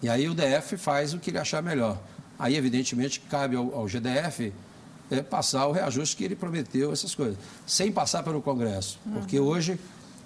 E 0.01 0.09
aí 0.09 0.27
o 0.27 0.33
DF 0.33 0.77
faz 0.77 1.13
o 1.13 1.19
que 1.19 1.31
ele 1.31 1.37
achar 1.37 1.63
melhor. 1.63 1.97
Aí, 2.37 2.55
evidentemente, 2.55 3.19
cabe 3.29 3.55
ao, 3.55 3.73
ao 3.75 3.87
GDF 3.87 4.51
é, 5.09 5.21
passar 5.21 5.67
o 5.67 5.71
reajuste 5.71 6.15
que 6.15 6.23
ele 6.23 6.35
prometeu, 6.35 6.91
essas 6.91 7.13
coisas, 7.15 7.37
sem 7.65 7.91
passar 7.91 8.23
pelo 8.23 8.41
Congresso. 8.41 8.99
Porque 9.13 9.39
hoje, 9.39 9.79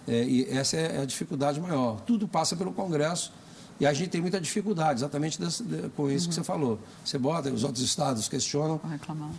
é, 0.07 0.23
e 0.23 0.47
essa 0.49 0.77
é 0.77 1.01
a 1.01 1.05
dificuldade 1.05 1.59
maior. 1.59 2.01
Tudo 2.01 2.27
passa 2.27 2.55
pelo 2.55 2.71
Congresso 2.71 3.31
e 3.79 3.85
a 3.85 3.93
gente 3.93 4.09
tem 4.09 4.19
muita 4.21 4.41
dificuldade, 4.41 4.99
exatamente 4.99 5.39
desse- 5.39 5.63
de- 5.63 5.87
com 5.89 6.09
isso 6.09 6.27
que 6.27 6.33
você 6.35 6.43
falou. 6.43 6.79
Você 7.05 7.17
bota, 7.17 7.49
os 7.51 7.63
outros 7.63 7.83
estados 7.83 8.27
questionam, 8.27 8.79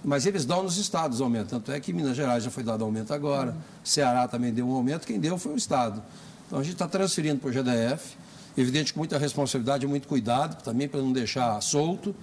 mas 0.04 0.24
eles 0.26 0.44
dão 0.44 0.62
nos 0.62 0.76
estados 0.78 1.20
aumento. 1.20 1.48
Tanto 1.48 1.72
é 1.72 1.80
que 1.80 1.92
Minas 1.92 2.16
Gerais 2.16 2.44
já 2.44 2.50
foi 2.50 2.62
dado 2.62 2.84
aumento 2.84 3.12
agora, 3.12 3.56
Ceará 3.84 4.26
também 4.28 4.52
deu 4.52 4.66
um 4.68 4.72
aumento, 4.72 5.06
quem 5.06 5.18
deu 5.18 5.36
foi 5.38 5.52
o 5.52 5.56
estado. 5.56 6.02
Então 6.46 6.58
a 6.58 6.62
gente 6.62 6.72
está 6.74 6.86
transferindo 6.88 7.38
para 7.40 7.50
o 7.50 7.52
GDF, 7.52 8.16
evidente 8.56 8.92
com 8.94 9.00
muita 9.00 9.18
responsabilidade 9.18 9.84
e 9.84 9.88
muito 9.88 10.06
cuidado, 10.08 10.62
também 10.62 10.88
para 10.88 11.00
não 11.00 11.12
deixar 11.12 11.60
solto. 11.60 12.14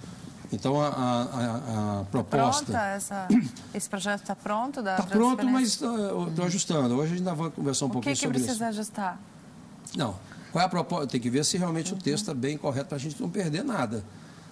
Então 0.52 0.80
a, 0.80 0.88
a- 0.88 2.00
a- 2.00 2.04
proposta. 2.10 2.64
Pronta 2.64 2.86
essa, 2.86 3.28
esse 3.74 3.88
projeto 3.88 4.22
está 4.22 4.34
pronto? 4.34 4.80
Está 4.80 5.02
pronto, 5.02 5.44
mas 5.46 5.68
estou 5.68 6.44
ajustando. 6.44 6.94
Hoje 6.94 7.04
a 7.14 7.16
gente 7.16 7.18
ainda 7.18 7.34
vai 7.34 7.50
conversar 7.50 7.84
um 7.84 7.88
O 7.88 7.90
que, 7.90 7.94
pouquinho 7.94 8.14
que 8.14 8.20
sobre 8.20 8.38
precisa 8.38 8.54
isso. 8.70 8.80
ajustar? 8.80 9.20
Não. 9.96 10.16
Qual 10.50 10.62
é 10.62 10.66
a 10.66 10.68
proposta? 10.68 11.06
Tem 11.06 11.20
que 11.20 11.28
ver 11.28 11.44
se 11.44 11.58
realmente 11.58 11.92
Uhum. 11.92 11.98
o 11.98 12.02
texto 12.02 12.22
está 12.22 12.34
bem 12.34 12.56
correto 12.56 12.86
para 12.88 12.96
a 12.96 13.00
gente 13.00 13.20
não 13.20 13.28
perder 13.28 13.62
nada. 13.62 14.02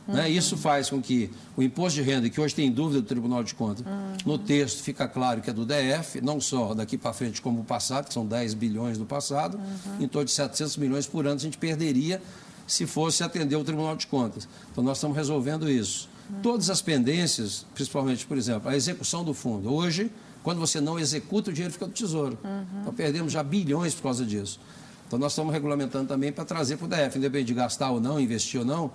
Né? 0.06 0.28
Isso 0.30 0.56
faz 0.56 0.88
com 0.88 1.02
que 1.02 1.32
o 1.56 1.62
imposto 1.62 1.96
de 2.00 2.02
renda, 2.08 2.30
que 2.30 2.40
hoje 2.40 2.54
tem 2.54 2.70
dúvida 2.70 3.00
do 3.00 3.06
Tribunal 3.08 3.42
de 3.42 3.52
Contas, 3.54 3.84
Uhum. 3.84 4.12
no 4.24 4.38
texto 4.38 4.80
fica 4.82 5.08
claro 5.08 5.40
que 5.40 5.50
é 5.50 5.52
do 5.52 5.64
DF, 5.66 6.20
não 6.20 6.40
só 6.40 6.74
daqui 6.74 6.96
para 6.96 7.12
frente 7.12 7.42
como 7.42 7.62
o 7.62 7.64
passado, 7.64 8.06
que 8.06 8.14
são 8.14 8.24
10 8.24 8.54
bilhões 8.54 8.98
do 8.98 9.04
passado, 9.04 9.56
Uhum. 9.58 10.04
em 10.04 10.06
torno 10.06 10.26
de 10.26 10.30
700 10.32 10.76
milhões 10.76 11.06
por 11.08 11.26
ano 11.26 11.34
a 11.36 11.42
gente 11.42 11.58
perderia 11.58 12.22
se 12.66 12.86
fosse 12.86 13.22
atender 13.22 13.56
o 13.56 13.64
Tribunal 13.64 13.96
de 13.96 14.06
Contas. 14.06 14.48
Então 14.72 14.82
nós 14.82 14.98
estamos 14.98 15.16
resolvendo 15.16 15.70
isso. 15.70 16.08
Todas 16.42 16.68
as 16.70 16.82
pendências, 16.82 17.64
principalmente, 17.74 18.26
por 18.26 18.36
exemplo, 18.36 18.68
a 18.68 18.76
execução 18.76 19.22
do 19.22 19.32
fundo. 19.32 19.72
Hoje, 19.72 20.10
quando 20.42 20.58
você 20.58 20.80
não 20.80 20.98
executa, 20.98 21.50
o 21.50 21.52
dinheiro 21.52 21.72
fica 21.72 21.86
do 21.86 21.92
Tesouro. 21.92 22.38
Então 22.80 22.92
perdemos 22.92 23.32
já 23.32 23.42
bilhões 23.42 23.94
por 23.94 24.04
causa 24.04 24.24
disso. 24.24 24.58
Então 25.06 25.18
nós 25.18 25.32
estamos 25.32 25.52
regulamentando 25.52 26.08
também 26.08 26.32
para 26.32 26.44
trazer 26.44 26.76
para 26.76 26.86
o 26.86 26.88
DF, 26.88 27.18
independente 27.18 27.46
de 27.46 27.54
gastar 27.54 27.90
ou 27.90 28.00
não, 28.00 28.18
investir 28.18 28.60
ou 28.60 28.66
não, 28.66 28.90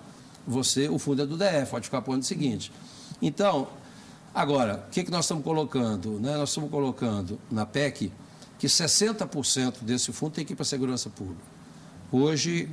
você, 0.46 0.90
o 0.90 1.00
fundo 1.00 1.22
é 1.22 1.26
do 1.26 1.38
DF, 1.38 1.72
pode 1.72 1.86
ficar 1.86 2.02
para 2.02 2.12
o 2.12 2.14
ano 2.16 2.24
seguinte. 2.24 2.72
Então, 3.22 3.68
agora, 4.34 4.86
o 4.88 4.92
que, 4.92 5.04
que 5.04 5.12
nós 5.12 5.26
estamos 5.26 5.44
colocando? 5.44 6.20
né? 6.20 6.36
Nós 6.36 6.50
estamos 6.50 6.70
colocando 6.70 7.40
na 7.50 7.66
PEC 7.66 8.12
que 8.60 8.68
60% 8.68 9.84
desse 9.84 10.12
fundo 10.12 10.34
tem 10.34 10.46
que 10.46 10.54
ir 10.54 10.56
para 10.56 10.64
a 10.64 10.66
segurança 10.66 11.10
pública. 11.10 11.42
Hoje 12.12 12.70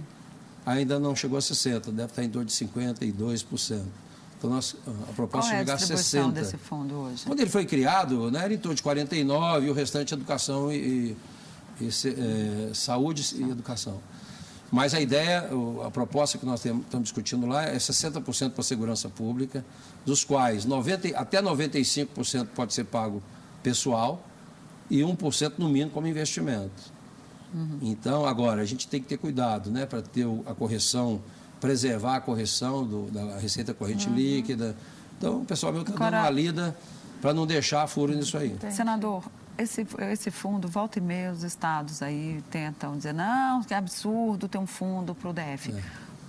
ainda 0.67 0.99
não 0.99 1.15
chegou 1.17 1.39
a 1.39 1.41
60%, 1.41 1.91
deve 1.93 2.05
estar 2.11 2.23
em 2.25 2.29
torno 2.31 2.47
de 2.47 2.53
52%. 2.53 3.83
Então 4.39 4.51
nós, 4.51 4.77
a 4.87 5.13
proposta 5.15 5.51
Qual 5.51 5.57
é 5.57 5.57
é 5.57 5.57
a 5.57 5.59
chegar 5.61 5.73
a 5.73 5.77
distribuição 5.77 6.31
60%. 6.31 6.33
desse 6.33 6.57
fundo 6.57 6.95
hoje? 6.95 7.25
Quando 7.27 7.41
ele 7.41 7.51
foi 7.51 7.65
criado, 7.67 8.31
né, 8.31 8.45
era 8.45 8.55
em 8.55 8.59
torno 8.59 8.77
de 8.77 8.83
49 8.83 9.67
e 9.67 9.71
o 9.71 9.73
restante 9.73 10.15
educação 10.15 10.71
e, 10.73 11.17
e, 11.81 11.85
e 11.85 11.89
eh, 11.89 12.71
saúde 12.73 13.35
e 13.37 13.43
educação. 13.51 14.01
Mas 14.71 14.93
a 14.95 15.01
ideia, 15.01 15.49
a 15.85 15.91
proposta 15.91 16.37
que 16.39 16.45
nós 16.47 16.61
temos- 16.61 16.85
estamos 16.85 17.05
discutindo 17.05 17.47
lá 17.47 17.65
é 17.65 17.77
60% 17.79 18.51
para 18.53 18.61
a 18.61 18.65
segurança 18.65 19.09
pública, 19.09 19.65
dos 20.07 20.23
quais 20.25 20.65
90, 20.67 21.09
e- 21.09 21.15
até 21.17 21.41
95% 21.43 22.49
pode 22.55 22.75
ser 22.75 22.85
pago 22.85 23.21
pessoal 23.63 24.23
e 24.91 24.99
1% 25.03 25.55
no 25.59 25.69
mínimo 25.69 25.91
como 25.91 26.07
investimento. 26.07 26.71
Então, 27.83 28.27
agora, 28.27 28.61
a 28.63 28.65
gente 28.65 28.87
tem 28.89 29.01
que 29.01 29.09
ter 29.09 29.17
cuidado 29.17 29.71
né, 29.71 29.87
para 29.87 30.03
ter 30.03 30.27
a 30.47 30.55
correção, 30.55 31.21
preservar 31.61 32.17
a 32.17 32.21
correção 32.21 32.87
do- 32.87 33.11
da 33.11 33.39
receita 33.39 33.73
corrente 33.75 34.09
líquida. 34.09 34.77
Então, 35.17 35.43
o 35.43 35.45
pessoal 35.45 35.73
meu 35.73 35.83
está 35.83 35.93
dando 35.93 35.99
uma 36.23 36.31
lida 36.31 36.77
para 37.21 37.33
não 37.35 37.47
deixar 37.47 37.87
furo 37.89 38.15
nisso 38.15 38.37
aí. 38.39 38.57
Senador, 38.71 39.25
esse, 39.57 39.85
esse 40.13 40.31
fundo, 40.31 40.69
volta 40.69 40.99
e 40.99 41.03
meia, 41.03 41.33
os 41.33 41.43
estados 41.43 42.01
aí 42.03 42.41
tentam 42.51 42.97
dizer, 42.97 43.13
não, 43.13 43.63
que 43.65 43.75
absurdo 43.75 44.47
ter 44.47 44.59
um 44.59 44.67
fundo 44.67 45.15
para 45.15 45.29
o 45.29 45.33
DF. 45.33 45.73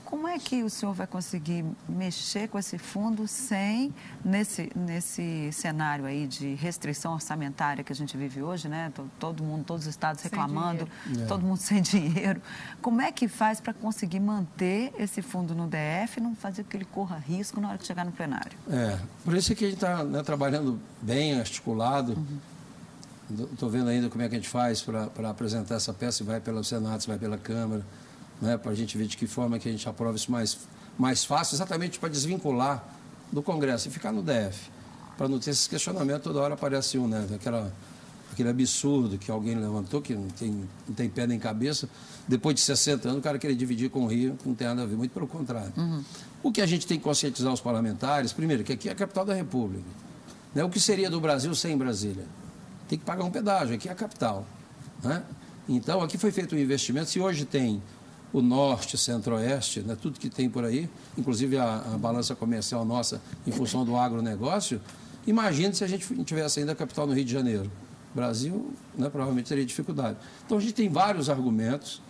Como 0.09 0.27
é 0.27 0.39
que 0.39 0.63
o 0.63 0.69
senhor 0.71 0.91
vai 0.93 1.05
conseguir 1.05 1.63
mexer 1.87 2.47
com 2.49 2.57
esse 2.57 2.79
fundo 2.79 3.27
sem, 3.27 3.93
nesse, 4.25 4.71
nesse 4.75 5.51
cenário 5.53 6.03
aí 6.05 6.25
de 6.25 6.55
restrição 6.55 7.13
orçamentária 7.13 7.83
que 7.83 7.93
a 7.93 7.95
gente 7.95 8.17
vive 8.17 8.41
hoje, 8.41 8.67
né? 8.67 8.91
To- 8.95 9.07
Todo 9.19 9.43
mundo, 9.43 9.63
todos 9.65 9.83
os 9.85 9.89
estados 9.91 10.23
reclamando, 10.23 10.87
todo 11.27 11.43
mundo 11.43 11.57
sem 11.61 11.79
dinheiro. 11.83 12.41
Como 12.81 12.99
é 13.01 13.11
que 13.11 13.27
faz 13.27 13.61
para 13.61 13.71
conseguir 13.71 14.19
manter 14.19 14.91
esse 14.97 15.21
fundo 15.21 15.53
no 15.53 15.67
DF 15.67 16.17
e 16.17 16.21
não 16.21 16.35
fazer 16.35 16.63
com 16.63 16.69
que 16.71 16.77
ele 16.77 16.85
corra 16.85 17.17
risco 17.17 17.61
na 17.61 17.69
hora 17.69 17.77
que 17.77 17.85
chegar 17.85 18.03
no 18.03 18.11
plenário? 18.11 18.57
É, 18.67 18.97
por 19.23 19.35
isso 19.35 19.51
é 19.51 19.55
que 19.55 19.65
a 19.65 19.69
gente 19.69 19.77
está 19.83 20.23
trabalhando 20.23 20.79
bem, 21.03 21.37
articulado. 21.39 22.17
Estou 23.53 23.69
vendo 23.69 23.89
ainda 23.89 24.09
como 24.09 24.23
é 24.23 24.27
que 24.27 24.33
a 24.33 24.39
gente 24.39 24.49
faz 24.49 24.81
para 24.81 25.29
apresentar 25.29 25.75
essa 25.75 25.93
peça, 25.93 26.17
se 26.17 26.23
vai 26.23 26.39
pelo 26.39 26.63
Senado, 26.63 26.99
se 26.99 27.07
vai 27.07 27.19
pela 27.19 27.37
Câmara, 27.37 27.85
né, 28.41 28.57
para 28.57 28.71
a 28.71 28.75
gente 28.75 28.97
ver 28.97 29.07
de 29.07 29.17
que 29.17 29.27
forma 29.27 29.59
que 29.59 29.67
a 29.67 29.71
gente 29.71 29.87
aprova 29.87 30.15
isso 30.15 30.31
mais, 30.31 30.57
mais 30.97 31.23
fácil, 31.23 31.55
exatamente 31.55 31.99
para 31.99 32.09
desvincular 32.09 32.83
do 33.31 33.41
Congresso 33.41 33.87
e 33.87 33.91
ficar 33.91 34.11
no 34.11 34.21
DF, 34.21 34.71
para 35.17 35.27
não 35.27 35.39
ter 35.39 35.51
esses 35.51 35.67
questionamentos, 35.67 36.23
toda 36.23 36.39
hora 36.39 36.53
aparece 36.53 36.97
um, 36.97 37.07
né, 37.07 37.27
aquela, 37.33 37.71
aquele 38.31 38.49
absurdo 38.49 39.17
que 39.17 39.29
alguém 39.29 39.55
levantou, 39.55 40.01
que 40.01 40.15
não 40.15 40.27
tem, 40.27 40.67
não 40.87 40.95
tem 40.95 41.09
pé 41.09 41.27
nem 41.27 41.37
cabeça, 41.37 41.89
depois 42.27 42.55
de 42.55 42.61
60 42.61 43.07
anos 43.07 43.19
o 43.19 43.23
cara 43.23 43.37
querer 43.37 43.55
dividir 43.55 43.89
com 43.89 44.05
o 44.05 44.07
Rio, 44.07 44.37
não 44.45 44.55
tem 44.55 44.67
nada 44.67 44.83
a 44.83 44.85
ver, 44.85 44.95
muito 44.95 45.11
pelo 45.11 45.27
contrário. 45.27 45.73
O 46.41 46.51
que 46.51 46.61
a 46.61 46.65
gente 46.65 46.87
tem 46.87 46.97
que 46.97 47.03
conscientizar 47.03 47.51
os 47.51 47.59
parlamentares, 47.59 48.31
primeiro, 48.31 48.63
que 48.63 48.71
aqui 48.71 48.87
é 48.87 48.91
a 48.91 48.95
capital 48.95 49.25
da 49.25 49.33
República. 49.33 49.83
Né? 50.53 50.63
O 50.63 50.69
que 50.69 50.79
seria 50.79 51.09
do 51.09 51.19
Brasil 51.19 51.53
sem 51.53 51.77
Brasília? 51.77 52.25
Tem 52.87 52.97
que 52.97 53.05
pagar 53.05 53.23
um 53.23 53.31
pedágio, 53.31 53.75
aqui 53.75 53.89
é 53.89 53.91
a 53.91 53.95
capital. 53.95 54.45
Né? 55.03 55.23
Então, 55.67 56.01
aqui 56.01 56.17
foi 56.17 56.31
feito 56.31 56.55
um 56.55 56.57
investimento. 56.57 57.09
Se 57.09 57.19
hoje 57.19 57.45
tem 57.45 57.81
o 58.31 58.41
norte, 58.41 58.97
centro-oeste, 58.97 59.81
né, 59.81 59.97
tudo 59.99 60.19
que 60.19 60.29
tem 60.29 60.49
por 60.49 60.63
aí, 60.63 60.89
inclusive 61.17 61.57
a, 61.57 61.77
a 61.93 61.97
balança 61.97 62.35
comercial 62.35 62.85
nossa 62.85 63.21
em 63.45 63.51
função 63.51 63.83
do 63.83 63.95
agronegócio, 63.95 64.79
imagine 65.25 65.73
se 65.73 65.83
a 65.83 65.87
gente 65.87 66.07
tivesse 66.23 66.59
ainda 66.59 66.73
a 66.73 66.75
capital 66.75 67.07
no 67.07 67.13
Rio 67.13 67.25
de 67.25 67.31
Janeiro. 67.31 67.71
O 68.13 68.15
Brasil 68.15 68.71
né, 68.95 69.09
provavelmente 69.09 69.47
teria 69.47 69.65
dificuldade. 69.65 70.17
Então, 70.45 70.57
a 70.57 70.61
gente 70.61 70.73
tem 70.73 70.89
vários 70.89 71.29
argumentos 71.29 72.01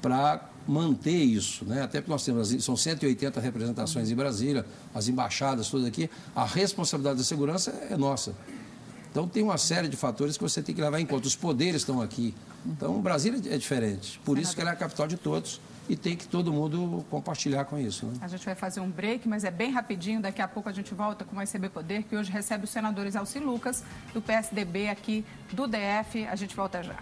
para 0.00 0.48
manter 0.66 1.16
isso, 1.16 1.64
né? 1.64 1.82
até 1.82 2.00
porque 2.00 2.12
nós 2.12 2.24
temos, 2.24 2.64
são 2.64 2.76
180 2.76 3.40
representações 3.40 4.10
em 4.10 4.14
Brasília, 4.14 4.64
as 4.94 5.08
embaixadas, 5.08 5.68
tudo 5.68 5.86
aqui, 5.86 6.08
a 6.34 6.44
responsabilidade 6.44 7.18
da 7.18 7.24
segurança 7.24 7.70
é 7.90 7.96
nossa. 7.96 8.34
Então 9.12 9.28
tem 9.28 9.42
uma 9.42 9.58
série 9.58 9.88
de 9.88 9.96
fatores 9.96 10.38
que 10.38 10.42
você 10.42 10.62
tem 10.62 10.74
que 10.74 10.80
levar 10.80 10.98
em 10.98 11.04
conta. 11.04 11.26
Os 11.28 11.36
poderes 11.36 11.82
estão 11.82 12.00
aqui. 12.00 12.34
Então 12.64 12.98
Brasília 13.02 13.38
é 13.54 13.58
diferente. 13.58 14.18
Por 14.24 14.38
isso 14.38 14.54
que 14.54 14.60
ela 14.62 14.70
é 14.70 14.72
a 14.72 14.76
capital 14.76 15.06
de 15.06 15.18
todos 15.18 15.60
e 15.86 15.94
tem 15.94 16.16
que 16.16 16.26
todo 16.26 16.50
mundo 16.50 17.04
compartilhar 17.10 17.66
com 17.66 17.78
isso. 17.78 18.06
Né? 18.06 18.14
A 18.22 18.28
gente 18.28 18.42
vai 18.46 18.54
fazer 18.54 18.80
um 18.80 18.90
break, 18.90 19.28
mas 19.28 19.44
é 19.44 19.50
bem 19.50 19.70
rapidinho. 19.70 20.22
Daqui 20.22 20.40
a 20.40 20.48
pouco 20.48 20.66
a 20.66 20.72
gente 20.72 20.94
volta 20.94 21.26
com 21.26 21.36
o 21.36 21.42
ICB 21.42 21.68
Poder, 21.68 22.04
que 22.04 22.16
hoje 22.16 22.32
recebe 22.32 22.64
os 22.64 22.70
senadores 22.70 23.14
Alci 23.14 23.38
Lucas, 23.38 23.84
do 24.14 24.22
PSDB 24.22 24.88
aqui 24.88 25.26
do 25.52 25.66
DF. 25.66 26.26
A 26.26 26.34
gente 26.34 26.56
volta 26.56 26.82
já. 26.82 26.96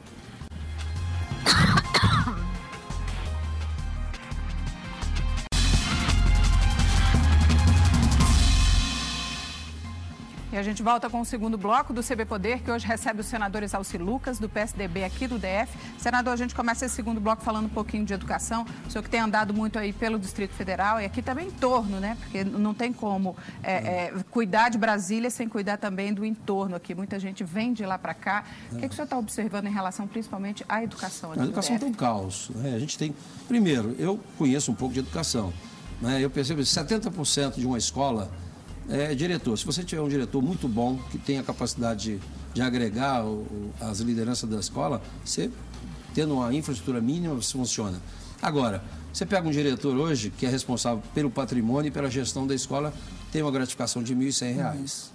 E 10.52 10.56
a 10.56 10.64
gente 10.64 10.82
volta 10.82 11.08
com 11.08 11.20
o 11.20 11.24
segundo 11.24 11.56
bloco 11.56 11.92
do 11.92 12.02
CB 12.02 12.24
Poder, 12.24 12.60
que 12.60 12.72
hoje 12.72 12.84
recebe 12.84 13.20
os 13.20 13.26
senadores 13.26 13.72
Alci 13.72 13.96
Lucas, 13.96 14.40
do 14.40 14.48
PSDB 14.48 15.04
aqui 15.04 15.28
do 15.28 15.38
DF. 15.38 15.72
Senador, 15.96 16.32
a 16.32 16.36
gente 16.36 16.56
começa 16.56 16.86
esse 16.86 16.96
segundo 16.96 17.20
bloco 17.20 17.40
falando 17.40 17.66
um 17.66 17.70
pouquinho 17.70 18.04
de 18.04 18.12
educação. 18.12 18.66
O 18.84 18.90
senhor 18.90 19.04
que 19.04 19.08
tem 19.08 19.20
andado 19.20 19.54
muito 19.54 19.78
aí 19.78 19.92
pelo 19.92 20.18
Distrito 20.18 20.52
Federal 20.52 21.00
e 21.00 21.04
aqui 21.04 21.22
também 21.22 21.46
em 21.46 21.50
torno, 21.52 22.00
né? 22.00 22.16
Porque 22.18 22.42
não 22.42 22.74
tem 22.74 22.92
como 22.92 23.36
é, 23.62 23.74
é, 23.74 24.14
cuidar 24.28 24.70
de 24.70 24.76
Brasília 24.76 25.30
sem 25.30 25.48
cuidar 25.48 25.76
também 25.76 26.12
do 26.12 26.24
entorno 26.24 26.74
aqui. 26.74 26.96
Muita 26.96 27.20
gente 27.20 27.44
vem 27.44 27.72
de 27.72 27.86
lá 27.86 27.96
para 27.96 28.12
cá. 28.12 28.42
O 28.72 28.74
que, 28.74 28.88
que 28.88 28.92
o 28.92 28.96
senhor 28.96 29.04
está 29.04 29.18
observando 29.18 29.68
em 29.68 29.72
relação 29.72 30.08
principalmente 30.08 30.64
à 30.68 30.82
educação? 30.82 31.30
A 31.30 31.44
educação 31.44 31.78
tem 31.78 31.88
um 31.88 31.94
caos. 31.94 32.50
Né? 32.56 32.74
A 32.74 32.78
gente 32.80 32.98
tem. 32.98 33.14
Primeiro, 33.46 33.94
eu 34.00 34.18
conheço 34.36 34.72
um 34.72 34.74
pouco 34.74 34.94
de 34.94 34.98
educação. 34.98 35.52
Né? 36.00 36.20
Eu 36.20 36.28
percebo 36.28 36.60
que 36.60 36.66
70% 36.66 37.54
de 37.54 37.66
uma 37.66 37.78
escola 37.78 38.28
é, 38.90 39.14
diretor. 39.14 39.56
Se 39.56 39.64
você 39.64 39.84
tiver 39.84 40.02
um 40.02 40.08
diretor 40.08 40.42
muito 40.42 40.68
bom, 40.68 40.98
que 41.10 41.18
tenha 41.18 41.42
capacidade 41.42 42.16
de, 42.16 42.20
de 42.52 42.60
agregar 42.60 43.24
o, 43.24 43.72
as 43.80 44.00
lideranças 44.00 44.48
da 44.50 44.58
escola, 44.58 45.00
você, 45.24 45.50
tendo 46.12 46.34
uma 46.34 46.52
infraestrutura 46.52 47.00
mínima, 47.00 47.34
você 47.34 47.52
funciona. 47.52 48.00
Agora, 48.42 48.82
você 49.12 49.24
pega 49.24 49.46
um 49.46 49.50
diretor 49.50 49.96
hoje 49.96 50.30
que 50.30 50.44
é 50.44 50.48
responsável 50.48 51.02
pelo 51.14 51.30
patrimônio 51.30 51.88
e 51.88 51.90
pela 51.90 52.10
gestão 52.10 52.46
da 52.46 52.54
escola, 52.54 52.92
tem 53.30 53.42
uma 53.42 53.50
gratificação 53.50 54.02
de 54.02 54.12
R$ 54.12 54.24
1.100. 54.26 55.10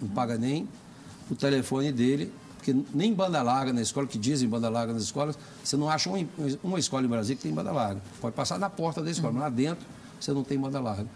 Não 0.00 0.08
paga 0.08 0.38
nem 0.38 0.66
o 1.30 1.34
telefone 1.34 1.92
dele, 1.92 2.32
porque 2.56 2.74
nem 2.94 3.12
banda 3.12 3.42
larga 3.42 3.72
na 3.72 3.82
escola, 3.82 4.06
que 4.06 4.18
dizem 4.18 4.48
banda 4.48 4.68
larga 4.68 4.92
nas 4.92 5.02
escolas, 5.02 5.38
você 5.62 5.76
não 5.76 5.88
acha 5.88 6.08
uma, 6.08 6.26
uma 6.62 6.78
escola 6.78 7.04
em 7.04 7.08
Brasília 7.08 7.36
que 7.36 7.42
tem 7.42 7.52
banda 7.52 7.72
larga. 7.72 8.00
Pode 8.20 8.34
passar 8.34 8.58
na 8.58 8.70
porta 8.70 9.02
da 9.02 9.10
escola, 9.10 9.32
mas 9.32 9.42
lá 9.42 9.48
dentro 9.50 9.86
você 10.18 10.32
não 10.32 10.42
tem 10.42 10.58
banda 10.58 10.80
larga. 10.80 11.06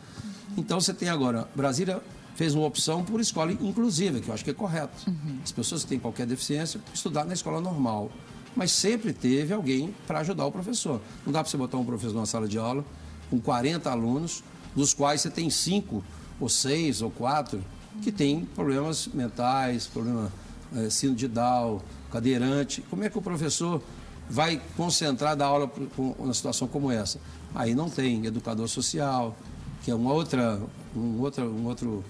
Então 0.56 0.80
você 0.80 0.92
tem 0.92 1.08
agora, 1.08 1.48
Brasília 1.54 2.02
fez 2.34 2.54
uma 2.54 2.66
opção 2.66 3.04
por 3.04 3.20
escola 3.20 3.52
inclusiva, 3.52 4.18
que 4.18 4.28
eu 4.28 4.34
acho 4.34 4.42
que 4.42 4.50
é 4.50 4.54
correto. 4.54 5.08
Uhum. 5.08 5.38
As 5.44 5.52
pessoas 5.52 5.82
que 5.82 5.90
têm 5.90 5.98
qualquer 5.98 6.26
deficiência 6.26 6.80
estudar 6.94 7.24
na 7.24 7.34
escola 7.34 7.60
normal. 7.60 8.10
Mas 8.56 8.72
sempre 8.72 9.12
teve 9.12 9.52
alguém 9.52 9.94
para 10.06 10.20
ajudar 10.20 10.46
o 10.46 10.50
professor. 10.50 11.00
Não 11.24 11.32
dá 11.32 11.42
para 11.42 11.50
você 11.50 11.56
botar 11.56 11.76
um 11.76 11.84
professor 11.84 12.14
numa 12.14 12.26
sala 12.26 12.48
de 12.48 12.58
aula 12.58 12.84
com 13.28 13.38
40 13.38 13.90
alunos, 13.90 14.42
dos 14.74 14.94
quais 14.94 15.20
você 15.20 15.30
tem 15.30 15.50
cinco 15.50 16.02
ou 16.40 16.48
seis 16.48 17.02
ou 17.02 17.10
quatro 17.10 17.62
que 18.02 18.10
têm 18.10 18.44
problemas 18.44 19.08
mentais, 19.08 19.86
problema 19.86 20.32
é, 20.74 20.88
síndrome 20.88 21.18
de 21.18 21.28
Down, 21.28 21.80
cadeirante. 22.10 22.82
Como 22.88 23.04
é 23.04 23.10
que 23.10 23.18
o 23.18 23.22
professor 23.22 23.82
vai 24.28 24.60
concentrar 24.76 25.36
da 25.36 25.46
aula 25.46 25.70
com 25.96 26.14
uma 26.18 26.32
situação 26.32 26.66
como 26.66 26.90
essa? 26.90 27.20
Aí 27.54 27.74
não 27.74 27.90
tem 27.90 28.24
educador 28.26 28.68
social, 28.68 29.36
que 29.82 29.90
é 29.90 29.94
uma 29.94 30.12
outra, 30.12 30.60
um, 30.94 31.20
outra, 31.20 31.44
um 31.44 31.66
outro 31.66 32.04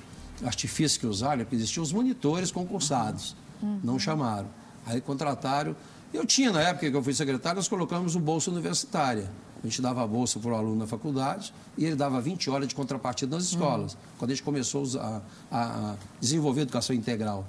artifício 0.44 1.00
que 1.00 1.06
usaram, 1.06 1.42
é 1.42 1.44
que 1.44 1.54
existiam 1.54 1.82
os 1.82 1.92
monitores 1.92 2.50
concursados, 2.50 3.36
uhum. 3.62 3.80
não 3.82 3.98
chamaram. 3.98 4.48
Aí 4.86 5.00
contrataram. 5.00 5.76
Eu 6.12 6.26
tinha, 6.26 6.50
na 6.50 6.60
época 6.60 6.90
que 6.90 6.96
eu 6.96 7.02
fui 7.02 7.14
secretário, 7.14 7.56
nós 7.56 7.68
colocamos 7.68 8.16
o 8.16 8.20
bolsa 8.20 8.50
universitária. 8.50 9.30
A 9.62 9.66
gente 9.66 9.82
dava 9.82 10.02
a 10.02 10.06
bolsa 10.06 10.40
para 10.40 10.52
o 10.52 10.54
aluno 10.54 10.76
na 10.76 10.86
faculdade 10.86 11.52
e 11.76 11.84
ele 11.84 11.94
dava 11.94 12.20
20 12.20 12.48
horas 12.48 12.66
de 12.66 12.74
contrapartida 12.74 13.36
nas 13.36 13.44
escolas, 13.44 13.92
uhum. 13.92 13.98
quando 14.18 14.30
a 14.30 14.34
gente 14.34 14.42
começou 14.42 14.84
a, 14.98 15.20
a, 15.52 15.94
desenvolver 16.20 16.60
a 16.60 16.62
educação 16.62 16.96
integral. 16.96 17.46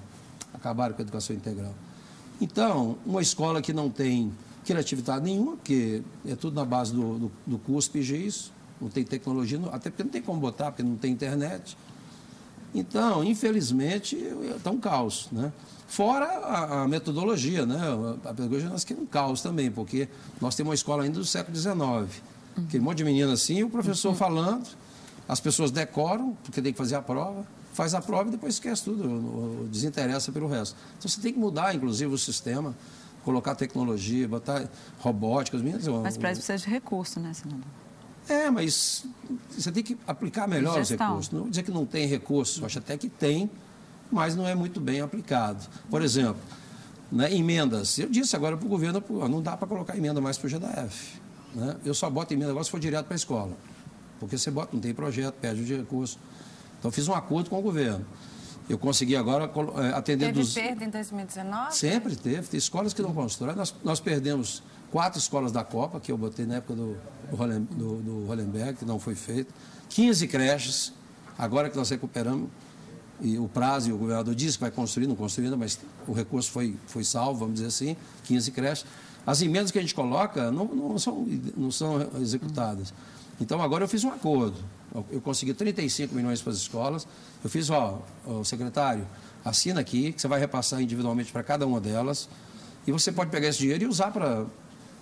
Acabaram 0.53 0.93
com 0.93 1.01
a 1.01 1.03
educação 1.03 1.35
integral. 1.35 1.73
Então, 2.39 2.97
uma 3.05 3.21
escola 3.21 3.61
que 3.61 3.71
não 3.71 3.89
tem 3.89 4.31
criatividade 4.65 5.23
nenhuma, 5.23 5.55
porque 5.55 6.01
é 6.25 6.35
tudo 6.35 6.55
na 6.55 6.65
base 6.65 6.93
do, 6.93 7.17
do, 7.17 7.31
do 7.47 7.57
CUSP 7.59 7.99
e 7.99 8.03
GIS, 8.03 8.51
não 8.81 8.89
tem 8.89 9.03
tecnologia, 9.03 9.59
até 9.71 9.89
porque 9.89 10.03
não 10.03 10.09
tem 10.09 10.21
como 10.21 10.39
botar, 10.39 10.71
porque 10.71 10.83
não 10.83 10.95
tem 10.95 11.11
internet. 11.11 11.77
Então, 12.73 13.23
infelizmente, 13.23 14.15
está 14.55 14.71
um 14.71 14.79
caos. 14.79 15.27
Né? 15.31 15.51
Fora 15.87 16.25
a, 16.25 16.83
a, 16.83 16.87
metodologia, 16.87 17.65
né? 17.65 17.77
a 18.23 18.33
pedagogia 18.33 18.69
nós 18.69 18.83
queremos 18.83 19.07
um 19.07 19.11
caos 19.11 19.41
também, 19.41 19.69
porque 19.69 20.07
nós 20.39 20.55
temos 20.55 20.69
uma 20.69 20.75
escola 20.75 21.03
ainda 21.03 21.19
do 21.19 21.25
século 21.25 21.55
XIX. 21.55 21.75
Uhum. 21.75 22.07
Aquele 22.67 22.83
monte 22.83 22.97
de 22.97 23.03
menino 23.03 23.31
assim, 23.31 23.63
o 23.63 23.69
professor 23.69 24.09
uhum. 24.09 24.15
falando, 24.15 24.67
as 25.27 25.39
pessoas 25.39 25.69
decoram, 25.69 26.35
porque 26.43 26.61
tem 26.61 26.71
que 26.71 26.77
fazer 26.77 26.95
a 26.95 27.01
prova, 27.01 27.45
faz 27.73 27.93
a 27.93 28.01
prova 28.01 28.29
e 28.29 28.31
depois 28.31 28.55
esquece 28.55 28.83
tudo, 28.83 29.67
desinteressa 29.69 30.31
pelo 30.31 30.47
resto. 30.47 30.75
Então 30.97 31.09
você 31.09 31.21
tem 31.21 31.33
que 31.33 31.39
mudar, 31.39 31.75
inclusive, 31.75 32.13
o 32.13 32.17
sistema, 32.17 32.75
colocar 33.23 33.55
tecnologia, 33.55 34.27
botar 34.27 34.67
robótica. 34.99 35.57
Meninas, 35.57 35.87
Mas 35.87 36.17
para 36.17 36.31
isso 36.31 36.41
precisa 36.41 36.57
de 36.57 36.69
recurso, 36.69 37.19
né, 37.19 37.33
senador? 37.33 37.63
É, 38.29 38.49
mas 38.49 39.05
você 39.49 39.71
tem 39.71 39.83
que 39.83 39.97
aplicar 40.07 40.47
melhor 40.47 40.79
os 40.79 40.89
recursos. 40.89 41.31
Não 41.31 41.49
dizer 41.49 41.63
que 41.63 41.71
não 41.71 41.85
tem 41.85 42.07
recurso, 42.07 42.65
acho 42.65 42.79
até 42.79 42.97
que 42.97 43.09
tem, 43.09 43.49
mas 44.11 44.35
não 44.35 44.47
é 44.47 44.55
muito 44.55 44.79
bem 44.79 45.01
aplicado. 45.01 45.67
Por 45.89 46.01
exemplo, 46.01 46.41
né, 47.11 47.33
emendas. 47.33 47.97
Eu 47.97 48.09
disse 48.09 48.35
agora 48.35 48.55
para 48.55 48.65
o 48.65 48.69
governo, 48.69 49.03
não 49.29 49.41
dá 49.41 49.57
para 49.57 49.67
colocar 49.67 49.97
emenda 49.97 50.21
mais 50.21 50.37
para 50.37 50.47
o 50.47 50.49
GDF. 50.49 51.19
Né? 51.53 51.75
Eu 51.83 51.93
só 51.93 52.09
boto 52.09 52.33
emenda 52.33 52.51
agora 52.51 52.63
se 52.63 52.71
for 52.71 52.79
direto 52.79 53.05
para 53.05 53.15
a 53.15 53.17
escola. 53.17 53.57
Porque 54.19 54.37
você 54.37 54.51
bota, 54.51 54.69
não 54.73 54.79
tem 54.79 54.93
projeto, 54.93 55.33
perde 55.35 55.73
o 55.73 55.77
recurso. 55.77 56.19
Então, 56.79 56.91
fiz 56.91 57.07
um 57.07 57.13
acordo 57.13 57.49
com 57.49 57.59
o 57.59 57.61
governo. 57.61 58.05
Eu 58.69 58.77
consegui 58.77 59.15
agora 59.15 59.51
é, 59.77 59.93
atender... 59.93 60.27
Teve 60.27 60.39
dos... 60.39 60.53
perda 60.53 60.85
em 60.85 60.89
2019? 60.89 61.75
Sempre 61.75 62.15
teve. 62.15 62.47
Tem 62.47 62.57
escolas 62.57 62.93
que 62.93 63.01
não 63.01 63.13
constroem. 63.13 63.55
Nós, 63.55 63.75
nós 63.83 63.99
perdemos 63.99 64.63
quatro 64.91 65.17
escolas 65.17 65.51
da 65.51 65.63
Copa, 65.63 65.99
que 65.99 66.11
eu 66.11 66.17
botei 66.17 66.45
na 66.45 66.55
época 66.55 66.75
do, 66.75 66.97
do, 67.71 67.95
do 68.01 68.25
Hollenberg, 68.27 68.77
que 68.77 68.85
não 68.85 68.99
foi 68.99 69.15
feito, 69.15 69.53
15 69.89 70.27
creches, 70.27 70.93
agora 71.37 71.69
que 71.69 71.77
nós 71.77 71.89
recuperamos, 71.89 72.49
e 73.21 73.37
o 73.37 73.47
prazo, 73.47 73.89
e 73.89 73.93
o 73.93 73.97
governador 73.97 74.33
disse 74.33 74.57
que 74.57 74.61
vai 74.61 74.71
construir, 74.71 75.07
não 75.07 75.15
construiu 75.15 75.47
ainda, 75.47 75.57
mas 75.57 75.79
o 76.07 76.11
recurso 76.11 76.51
foi, 76.51 76.75
foi 76.87 77.03
salvo, 77.03 77.39
vamos 77.39 77.55
dizer 77.55 77.67
assim, 77.67 77.95
15 78.25 78.51
creches. 78.51 78.85
As 79.25 79.41
emendas 79.41 79.69
que 79.69 79.77
a 79.77 79.81
gente 79.81 79.93
coloca 79.93 80.51
não, 80.51 80.65
não, 80.65 80.97
são, 80.97 81.27
não 81.55 81.71
são 81.71 82.01
executadas. 82.19 82.91
Então, 83.39 83.61
agora 83.61 83.83
eu 83.83 83.87
fiz 83.87 84.03
um 84.03 84.09
acordo. 84.09 84.57
Eu 85.11 85.21
consegui 85.21 85.53
35 85.53 86.13
milhões 86.15 86.41
para 86.41 86.51
as 86.51 86.57
escolas. 86.57 87.07
Eu 87.43 87.49
fiz, 87.49 87.69
ó, 87.69 88.01
o 88.25 88.43
secretário, 88.43 89.07
assina 89.45 89.79
aqui, 89.79 90.11
que 90.11 90.19
você 90.19 90.27
vai 90.27 90.39
repassar 90.39 90.81
individualmente 90.81 91.31
para 91.31 91.43
cada 91.43 91.65
uma 91.65 91.79
delas. 91.79 92.27
E 92.87 92.91
você 92.91 93.11
pode 93.11 93.29
pegar 93.29 93.47
esse 93.47 93.59
dinheiro 93.59 93.83
e 93.83 93.87
usar 93.87 94.11
para 94.11 94.45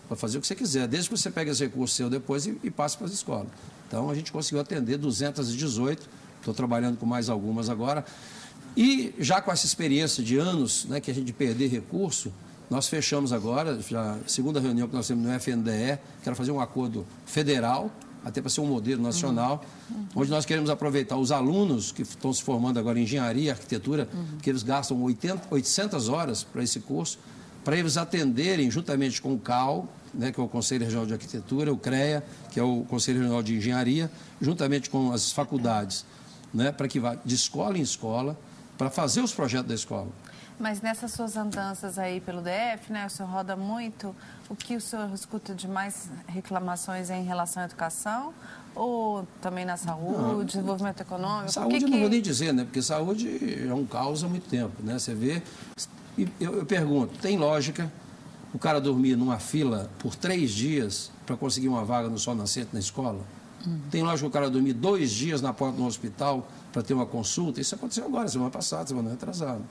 para 0.09 0.17
fazer 0.17 0.39
o 0.39 0.41
que 0.41 0.47
você 0.47 0.55
quiser, 0.55 0.87
desde 0.87 1.07
que 1.07 1.15
você 1.15 1.29
pegue 1.29 1.51
esse 1.51 1.63
recurso 1.63 1.93
seu 1.93 2.09
depois 2.09 2.47
e, 2.47 2.59
e 2.63 2.71
passe 2.71 2.97
para 2.97 3.05
as 3.05 3.13
escolas. 3.13 3.47
Então, 3.87 4.09
a 4.09 4.15
gente 4.15 4.31
conseguiu 4.31 4.59
atender 4.59 4.97
218, 4.97 6.09
estou 6.39 6.53
trabalhando 6.53 6.97
com 6.97 7.05
mais 7.05 7.29
algumas 7.29 7.69
agora. 7.69 8.03
E 8.75 9.13
já 9.19 9.39
com 9.39 9.51
essa 9.51 9.67
experiência 9.67 10.23
de 10.23 10.37
anos 10.37 10.85
né, 10.85 10.99
que 10.99 11.11
a 11.11 11.13
gente 11.13 11.31
perder 11.31 11.67
recurso, 11.67 12.33
nós 12.71 12.87
fechamos 12.87 13.31
agora, 13.31 13.79
já 13.81 14.17
segunda 14.25 14.59
reunião 14.59 14.87
que 14.87 14.95
nós 14.95 15.07
temos 15.07 15.23
no 15.23 15.31
FNDE, 15.39 15.99
que 16.21 16.27
era 16.27 16.35
fazer 16.35 16.51
um 16.51 16.59
acordo 16.59 17.05
federal, 17.25 17.91
até 18.25 18.41
para 18.41 18.49
ser 18.49 18.61
um 18.61 18.65
modelo 18.65 19.01
nacional, 19.01 19.63
uhum. 19.89 20.05
onde 20.15 20.31
nós 20.31 20.45
queremos 20.45 20.69
aproveitar 20.71 21.17
os 21.17 21.31
alunos 21.31 21.91
que 21.91 22.01
estão 22.01 22.33
se 22.33 22.43
formando 22.43 22.79
agora 22.79 22.99
em 22.99 23.03
engenharia 23.03 23.45
e 23.45 23.49
arquitetura, 23.51 24.09
uhum. 24.11 24.37
que 24.41 24.49
eles 24.49 24.63
gastam 24.63 25.01
80, 25.03 25.47
800 25.49 26.09
horas 26.09 26.43
para 26.43 26.63
esse 26.63 26.79
curso, 26.79 27.19
para 27.63 27.77
eles 27.77 27.97
atenderem, 27.97 28.69
juntamente 28.71 29.21
com 29.21 29.33
o 29.33 29.39
CAL, 29.39 29.87
né, 30.13 30.31
que 30.31 30.39
é 30.39 30.43
o 30.43 30.47
Conselho 30.47 30.85
Regional 30.85 31.05
de 31.05 31.13
Arquitetura, 31.13 31.71
o 31.71 31.77
CREA, 31.77 32.23
que 32.51 32.59
é 32.59 32.63
o 32.63 32.83
Conselho 32.89 33.19
Regional 33.19 33.43
de 33.43 33.55
Engenharia, 33.55 34.11
juntamente 34.41 34.89
com 34.89 35.11
as 35.11 35.31
faculdades, 35.31 36.05
né, 36.53 36.71
para 36.71 36.87
que 36.87 36.99
vá 36.99 37.15
de 37.23 37.35
escola 37.35 37.77
em 37.77 37.81
escola, 37.81 38.37
para 38.77 38.89
fazer 38.89 39.21
os 39.21 39.33
projetos 39.33 39.67
da 39.67 39.75
escola. 39.75 40.07
Mas 40.59 40.81
nessas 40.81 41.13
suas 41.13 41.37
andanças 41.37 41.97
aí 41.97 42.19
pelo 42.19 42.41
DF, 42.41 42.91
né, 42.91 43.05
o 43.05 43.09
senhor 43.09 43.29
roda 43.29 43.55
muito, 43.55 44.13
o 44.49 44.55
que 44.55 44.75
o 44.75 44.81
senhor 44.81 45.09
escuta 45.13 45.55
de 45.55 45.67
mais 45.67 46.09
reclamações 46.27 47.09
é 47.09 47.17
em 47.17 47.23
relação 47.23 47.63
à 47.63 47.65
educação 47.65 48.33
ou 48.75 49.25
também 49.41 49.63
na 49.63 49.77
saúde, 49.77 50.17
não, 50.17 50.43
desenvolvimento 50.43 51.01
econômico? 51.01 51.51
Saúde 51.51 51.77
que 51.77 51.85
não 51.85 51.91
que... 51.91 51.99
vou 51.99 52.09
nem 52.09 52.21
dizer, 52.21 52.53
né, 52.53 52.63
porque 52.63 52.81
saúde 52.81 53.67
é 53.69 53.73
um 53.73 53.85
caos 53.85 54.23
há 54.23 54.27
muito 54.27 54.49
tempo, 54.49 54.83
né, 54.83 54.99
você 54.99 55.13
vê... 55.13 55.41
Eu, 56.39 56.55
eu 56.55 56.65
pergunto, 56.65 57.17
tem 57.19 57.37
lógica 57.37 57.91
o 58.53 58.57
cara 58.57 58.81
dormir 58.81 59.15
numa 59.15 59.37
fila 59.37 59.89
por 59.99 60.15
três 60.15 60.51
dias 60.51 61.11
para 61.25 61.37
conseguir 61.37 61.67
uma 61.67 61.85
vaga 61.85 62.09
no 62.09 62.17
sol 62.17 62.33
nascente 62.35 62.69
na 62.73 62.79
escola? 62.79 63.19
Uhum. 63.65 63.79
Tem 63.91 64.03
lógico 64.03 64.27
o 64.27 64.31
cara 64.31 64.49
dormir 64.49 64.73
dois 64.73 65.11
dias 65.11 65.41
na 65.41 65.53
porta 65.53 65.77
do 65.77 65.85
hospital 65.85 66.47
para 66.71 66.81
ter 66.81 66.93
uma 66.93 67.05
consulta? 67.05 67.61
Isso 67.61 67.75
aconteceu 67.75 68.05
agora, 68.05 68.27
semana 68.27 68.49
passada, 68.49 68.87
semana 68.87 69.11
retrasada. 69.11 69.61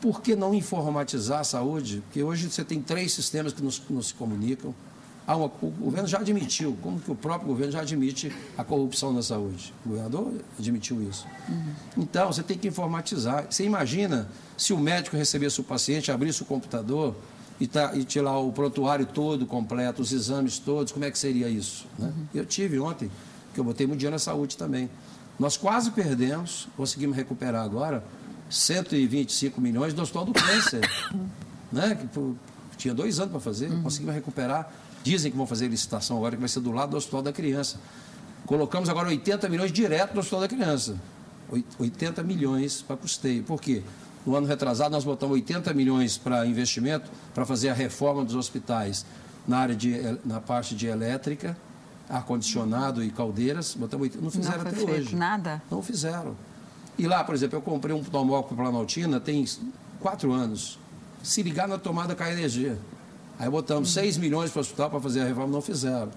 Por 0.00 0.20
que 0.20 0.36
não 0.36 0.54
informatizar 0.54 1.40
a 1.40 1.44
saúde? 1.44 2.02
Porque 2.06 2.22
hoje 2.22 2.48
você 2.48 2.62
tem 2.62 2.80
três 2.80 3.12
sistemas 3.12 3.52
que 3.52 3.62
nos, 3.62 3.82
nos 3.90 4.12
comunicam. 4.12 4.74
Uma, 5.36 5.46
o 5.60 5.70
governo 5.70 6.08
já 6.08 6.18
admitiu, 6.18 6.76
como 6.82 6.98
que 6.98 7.10
o 7.10 7.14
próprio 7.14 7.48
governo 7.48 7.72
já 7.72 7.82
admite 7.82 8.32
a 8.56 8.64
corrupção 8.64 9.12
na 9.12 9.22
saúde. 9.22 9.74
O 9.84 9.90
governador 9.90 10.32
admitiu 10.58 11.02
isso. 11.02 11.26
Uhum. 11.48 11.74
Então, 11.98 12.32
você 12.32 12.42
tem 12.42 12.56
que 12.56 12.68
informatizar. 12.68 13.46
Você 13.50 13.64
imagina 13.64 14.28
se 14.56 14.72
o 14.72 14.78
médico 14.78 15.16
recebesse 15.16 15.60
o 15.60 15.64
paciente, 15.64 16.10
abrisse 16.10 16.42
o 16.42 16.46
computador 16.46 17.14
e, 17.60 17.66
tá, 17.66 17.94
e 17.94 18.04
tirar 18.04 18.38
o 18.38 18.50
prontuário 18.52 19.04
todo 19.04 19.44
completo, 19.44 20.00
os 20.00 20.12
exames 20.12 20.58
todos, 20.58 20.92
como 20.92 21.04
é 21.04 21.10
que 21.10 21.18
seria 21.18 21.48
isso? 21.48 21.86
Né? 21.98 22.06
Uhum. 22.06 22.26
Eu 22.34 22.46
tive 22.46 22.78
ontem, 22.78 23.10
que 23.52 23.60
eu 23.60 23.64
botei 23.64 23.86
muito 23.86 23.98
dinheiro 23.98 24.14
na 24.14 24.18
saúde 24.18 24.56
também. 24.56 24.88
Nós 25.38 25.56
quase 25.56 25.90
perdemos, 25.90 26.68
conseguimos 26.76 27.16
recuperar 27.16 27.64
agora 27.64 28.02
125 28.50 29.60
milhões 29.60 29.92
do 29.92 30.00
Hospital 30.02 30.24
do 30.24 30.32
Câncer, 30.32 30.80
né? 31.70 31.94
que 31.94 32.06
tinha 32.78 32.94
dois 32.94 33.18
anos 33.18 33.32
para 33.32 33.40
fazer, 33.40 33.70
uhum. 33.70 33.82
conseguimos 33.82 34.14
recuperar. 34.14 34.72
Dizem 35.02 35.30
que 35.30 35.36
vão 35.36 35.46
fazer 35.46 35.68
licitação 35.68 36.16
agora, 36.16 36.36
que 36.36 36.40
vai 36.40 36.48
ser 36.48 36.60
do 36.60 36.72
lado 36.72 36.90
do 36.90 36.96
Hospital 36.96 37.22
da 37.22 37.32
Criança. 37.32 37.78
Colocamos 38.46 38.88
agora 38.88 39.08
80 39.08 39.48
milhões 39.48 39.70
direto 39.72 40.14
no 40.14 40.20
Hospital 40.20 40.40
da 40.40 40.48
Criança. 40.48 40.96
80 41.78 42.22
milhões 42.22 42.82
para 42.82 42.96
custeio. 42.96 43.42
Por 43.42 43.60
quê? 43.60 43.82
No 44.26 44.36
ano 44.36 44.46
retrasado, 44.46 44.90
nós 44.90 45.04
botamos 45.04 45.34
80 45.34 45.72
milhões 45.72 46.18
para 46.18 46.46
investimento 46.46 47.10
para 47.34 47.46
fazer 47.46 47.70
a 47.70 47.74
reforma 47.74 48.24
dos 48.24 48.34
hospitais 48.34 49.06
na 49.46 49.58
área 49.58 49.74
de, 49.74 50.18
na 50.24 50.40
parte 50.40 50.74
de 50.74 50.86
elétrica, 50.86 51.56
ar-condicionado 52.08 53.02
e 53.02 53.10
caldeiras. 53.10 53.74
Botamos, 53.74 54.14
não 54.16 54.30
fizeram 54.30 54.64
não 54.64 54.70
até 54.70 54.82
hoje. 54.82 55.16
Nada? 55.16 55.62
Não 55.70 55.82
fizeram. 55.82 56.36
E 56.98 57.06
lá, 57.06 57.24
por 57.24 57.34
exemplo, 57.34 57.56
eu 57.56 57.62
comprei 57.62 57.94
um 57.94 58.02
tomógrafo 58.02 58.54
para 58.54 58.64
Planaltina 58.64 59.20
tem 59.20 59.46
quatro 60.00 60.32
anos. 60.32 60.78
Se 61.22 61.42
ligar 61.42 61.68
na 61.68 61.78
tomada 61.78 62.14
cai 62.14 62.32
energia. 62.32 62.78
Aí 63.38 63.48
botamos 63.48 63.94
uhum. 63.96 64.02
6 64.02 64.16
milhões 64.16 64.50
para 64.50 64.58
o 64.58 64.60
hospital 64.60 64.90
para 64.90 65.00
fazer 65.00 65.20
a 65.20 65.24
reforma, 65.24 65.52
não 65.52 65.62
fizeram. 65.62 66.10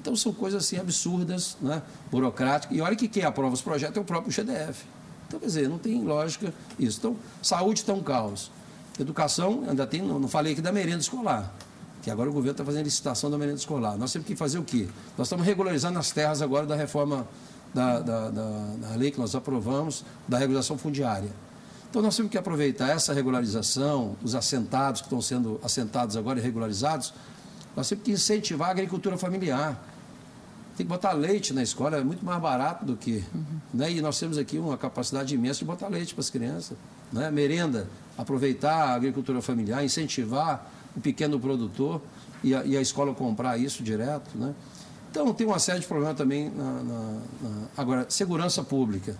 Então 0.00 0.14
são 0.14 0.32
coisas 0.32 0.64
assim 0.64 0.78
absurdas, 0.78 1.56
né? 1.60 1.82
burocráticas. 2.10 2.76
E 2.76 2.80
olha 2.80 2.94
que 2.94 3.08
quem 3.08 3.24
aprova 3.24 3.54
os 3.54 3.60
projetos 3.60 3.96
é 3.96 4.00
o 4.00 4.04
próprio 4.04 4.32
GDF. 4.32 4.84
Então, 5.26 5.40
quer 5.40 5.46
dizer, 5.46 5.68
não 5.68 5.78
tem 5.78 6.02
lógica 6.04 6.54
isso. 6.78 6.98
Então, 6.98 7.16
saúde 7.42 7.80
está 7.80 7.92
um 7.92 8.02
caos. 8.02 8.50
Educação, 8.98 9.64
ainda 9.68 9.86
tem, 9.86 10.00
não 10.00 10.28
falei 10.28 10.52
aqui 10.52 10.62
da 10.62 10.72
merenda 10.72 11.00
escolar, 11.00 11.52
que 12.02 12.10
agora 12.10 12.30
o 12.30 12.32
governo 12.32 12.52
está 12.52 12.64
fazendo 12.64 12.84
licitação 12.84 13.30
da 13.30 13.36
merenda 13.36 13.58
escolar. 13.58 13.98
Nós 13.98 14.12
temos 14.12 14.26
que 14.26 14.36
fazer 14.36 14.58
o 14.58 14.62
quê? 14.62 14.88
Nós 15.18 15.26
estamos 15.26 15.44
regularizando 15.44 15.98
as 15.98 16.10
terras 16.12 16.40
agora 16.40 16.64
da 16.64 16.76
reforma 16.76 17.26
da, 17.74 17.98
da, 18.00 18.30
da, 18.30 18.50
da 18.80 18.96
lei 18.96 19.10
que 19.10 19.18
nós 19.18 19.34
aprovamos, 19.34 20.04
da 20.26 20.38
regularização 20.38 20.78
fundiária. 20.78 21.30
Então, 21.88 22.02
nós 22.02 22.16
temos 22.16 22.30
que 22.30 22.38
aproveitar 22.38 22.90
essa 22.90 23.12
regularização, 23.14 24.16
os 24.22 24.34
assentados 24.34 25.00
que 25.00 25.06
estão 25.06 25.20
sendo 25.22 25.60
assentados 25.62 26.16
agora 26.16 26.38
e 26.38 26.42
regularizados, 26.42 27.14
nós 27.74 27.88
temos 27.88 28.04
que 28.04 28.12
incentivar 28.12 28.68
a 28.68 28.70
agricultura 28.72 29.16
familiar. 29.16 29.80
Tem 30.76 30.84
que 30.84 30.92
botar 30.92 31.12
leite 31.12 31.54
na 31.54 31.62
escola, 31.62 31.96
é 31.96 32.04
muito 32.04 32.24
mais 32.24 32.40
barato 32.40 32.84
do 32.84 32.96
que. 32.96 33.24
Uhum. 33.34 33.44
Né? 33.72 33.92
E 33.92 34.00
nós 34.02 34.18
temos 34.18 34.36
aqui 34.36 34.58
uma 34.58 34.76
capacidade 34.76 35.34
imensa 35.34 35.60
de 35.60 35.64
botar 35.64 35.88
leite 35.88 36.14
para 36.14 36.20
as 36.20 36.28
crianças. 36.28 36.76
Né? 37.10 37.30
Merenda, 37.30 37.88
aproveitar 38.16 38.74
a 38.74 38.94
agricultura 38.94 39.40
familiar, 39.40 39.82
incentivar 39.84 40.70
o 40.94 41.00
pequeno 41.00 41.40
produtor 41.40 42.02
e 42.44 42.54
a, 42.54 42.64
e 42.64 42.76
a 42.76 42.80
escola 42.80 43.14
comprar 43.14 43.58
isso 43.58 43.82
direto. 43.82 44.36
Né? 44.36 44.54
Então, 45.10 45.32
tem 45.32 45.46
uma 45.46 45.58
série 45.58 45.80
de 45.80 45.86
problemas 45.86 46.16
também. 46.16 46.50
Na, 46.50 46.64
na, 46.64 47.00
na... 47.42 47.66
Agora, 47.74 48.06
segurança 48.10 48.62
pública. 48.62 49.16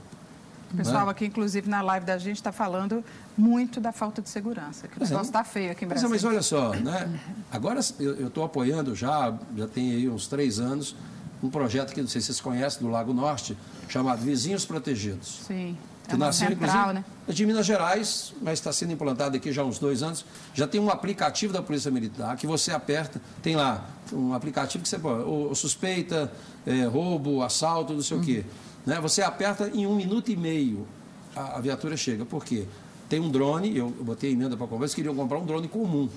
O 0.72 0.76
pessoal 0.76 1.06
né? 1.06 1.12
aqui, 1.12 1.26
inclusive, 1.26 1.68
na 1.68 1.80
live 1.80 2.04
da 2.04 2.18
gente 2.18 2.36
está 2.36 2.52
falando 2.52 3.04
muito 3.36 3.80
da 3.80 3.92
falta 3.92 4.20
de 4.20 4.28
segurança, 4.28 4.88
que 4.88 4.98
o 4.98 5.02
negócio 5.02 5.26
está 5.26 5.40
é, 5.40 5.44
feio 5.44 5.72
aqui 5.72 5.84
em 5.84 5.88
Brasília. 5.88 6.10
Mas, 6.10 6.22
mas 6.22 6.32
olha 6.32 6.42
só, 6.42 6.70
né? 6.74 7.20
agora 7.50 7.80
eu 8.00 8.28
estou 8.28 8.44
apoiando 8.44 8.94
já, 8.94 9.32
já 9.56 9.68
tem 9.68 9.92
aí 9.92 10.08
uns 10.08 10.26
três 10.26 10.58
anos, 10.58 10.96
um 11.42 11.50
projeto 11.50 11.92
que 11.92 12.00
não 12.00 12.08
sei 12.08 12.20
se 12.20 12.26
vocês 12.26 12.40
conhecem, 12.40 12.82
do 12.82 12.88
Lago 12.88 13.12
Norte, 13.12 13.56
chamado 13.88 14.20
Vizinhos 14.22 14.64
Protegidos. 14.64 15.42
Sim. 15.46 15.76
Que 16.08 16.14
é 16.14 16.18
nasceu, 16.18 16.48
central, 16.48 16.92
né? 16.92 17.04
de 17.28 17.44
Minas 17.44 17.66
Gerais, 17.66 18.32
mas 18.40 18.60
está 18.60 18.72
sendo 18.72 18.92
implantado 18.92 19.36
aqui 19.36 19.52
já 19.52 19.62
há 19.62 19.64
uns 19.64 19.78
dois 19.78 20.02
anos. 20.02 20.24
Já 20.54 20.66
tem 20.66 20.80
um 20.80 20.88
aplicativo 20.88 21.52
da 21.52 21.60
Polícia 21.60 21.90
Militar 21.90 22.36
que 22.36 22.46
você 22.46 22.70
aperta, 22.70 23.20
tem 23.42 23.56
lá 23.56 23.84
um 24.12 24.32
aplicativo 24.32 24.82
que 24.82 24.88
você 24.88 24.98
pode, 24.98 25.24
ou, 25.24 25.52
suspeita, 25.54 26.30
é, 26.64 26.84
roubo, 26.84 27.42
assalto, 27.42 27.92
não 27.92 28.02
sei 28.02 28.16
o 28.16 28.20
quê. 28.20 28.44
Né? 28.86 29.00
Você 29.00 29.20
aperta 29.20 29.68
em 29.68 29.86
um 29.86 29.96
minuto 29.96 30.30
e 30.30 30.36
meio 30.36 30.86
a, 31.34 31.58
a 31.58 31.60
viatura 31.60 31.96
chega. 31.96 32.24
Por 32.24 32.44
quê? 32.44 32.64
Tem 33.08 33.20
um 33.20 33.30
drone, 33.30 33.76
eu, 33.76 33.92
eu 33.98 34.04
botei 34.04 34.32
emenda 34.32 34.56
para 34.56 34.66
eles 34.76 34.94
queriam 34.94 35.14
comprar 35.14 35.38
um 35.38 35.44
drone 35.44 35.68
comum. 35.68 36.08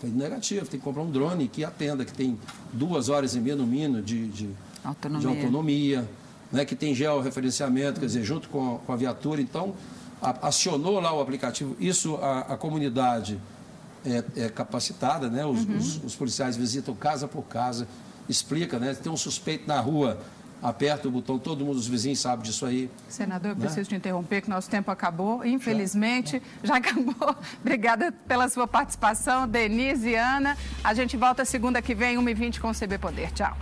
Falei, 0.00 0.14
negativo, 0.14 0.66
tem 0.66 0.78
que 0.78 0.84
comprar 0.84 1.02
um 1.02 1.10
drone 1.10 1.48
que 1.48 1.64
atenda, 1.64 2.04
que 2.04 2.12
tem 2.12 2.38
duas 2.72 3.08
horas 3.08 3.34
e 3.34 3.40
meia 3.40 3.56
no 3.56 3.66
mínimo 3.66 4.00
de, 4.00 4.28
de 4.28 4.50
autonomia, 4.84 5.20
de 5.20 5.26
autonomia 5.26 6.08
né, 6.50 6.64
que 6.64 6.74
tem 6.74 6.94
georreferenciamento, 6.94 8.00
quer 8.00 8.06
dizer, 8.06 8.24
junto 8.24 8.48
com, 8.48 8.78
com 8.78 8.92
a 8.92 8.96
viatura. 8.96 9.40
Então, 9.40 9.74
a, 10.20 10.48
acionou 10.48 11.00
lá 11.00 11.12
o 11.12 11.20
aplicativo, 11.20 11.76
isso 11.78 12.16
a, 12.16 12.40
a 12.40 12.56
comunidade 12.56 13.40
é, 14.04 14.44
é, 14.44 14.48
capacitada, 14.48 15.28
né? 15.28 15.44
Os, 15.44 15.64
uhum. 15.64 15.76
os, 15.76 16.04
os, 16.04 16.14
policiais 16.14 16.56
visitam 16.56 16.94
casa 16.94 17.26
por 17.26 17.42
casa, 17.42 17.88
explica, 18.28 18.78
né? 18.78 18.94
Tem 18.94 19.10
um 19.10 19.16
suspeito 19.16 19.66
na 19.66 19.80
rua, 19.80 20.18
aperta 20.68 21.06
o 21.06 21.10
botão, 21.10 21.38
todo 21.38 21.64
mundo, 21.64 21.76
os 21.76 21.86
vizinhos 21.86 22.18
sabem 22.18 22.44
disso 22.44 22.66
aí. 22.66 22.90
Senador, 23.08 23.52
eu 23.52 23.54
né? 23.54 23.60
preciso 23.60 23.88
te 23.88 23.94
interromper, 23.94 24.42
que 24.42 24.50
nosso 24.50 24.68
tempo 24.68 24.90
acabou, 24.90 25.44
infelizmente, 25.44 26.42
já, 26.62 26.74
já 26.74 26.76
acabou. 26.76 27.36
Obrigada 27.60 28.12
pela 28.26 28.48
sua 28.48 28.66
participação, 28.66 29.48
Denise 29.48 30.10
e 30.10 30.16
Ana. 30.16 30.56
A 30.82 30.92
gente 30.92 31.16
volta 31.16 31.44
segunda 31.44 31.80
que 31.80 31.94
vem, 31.94 32.16
1h20 32.18 32.58
com 32.60 32.70
o 32.70 32.74
CB 32.74 32.98
Poder. 32.98 33.30
Tchau. 33.32 33.56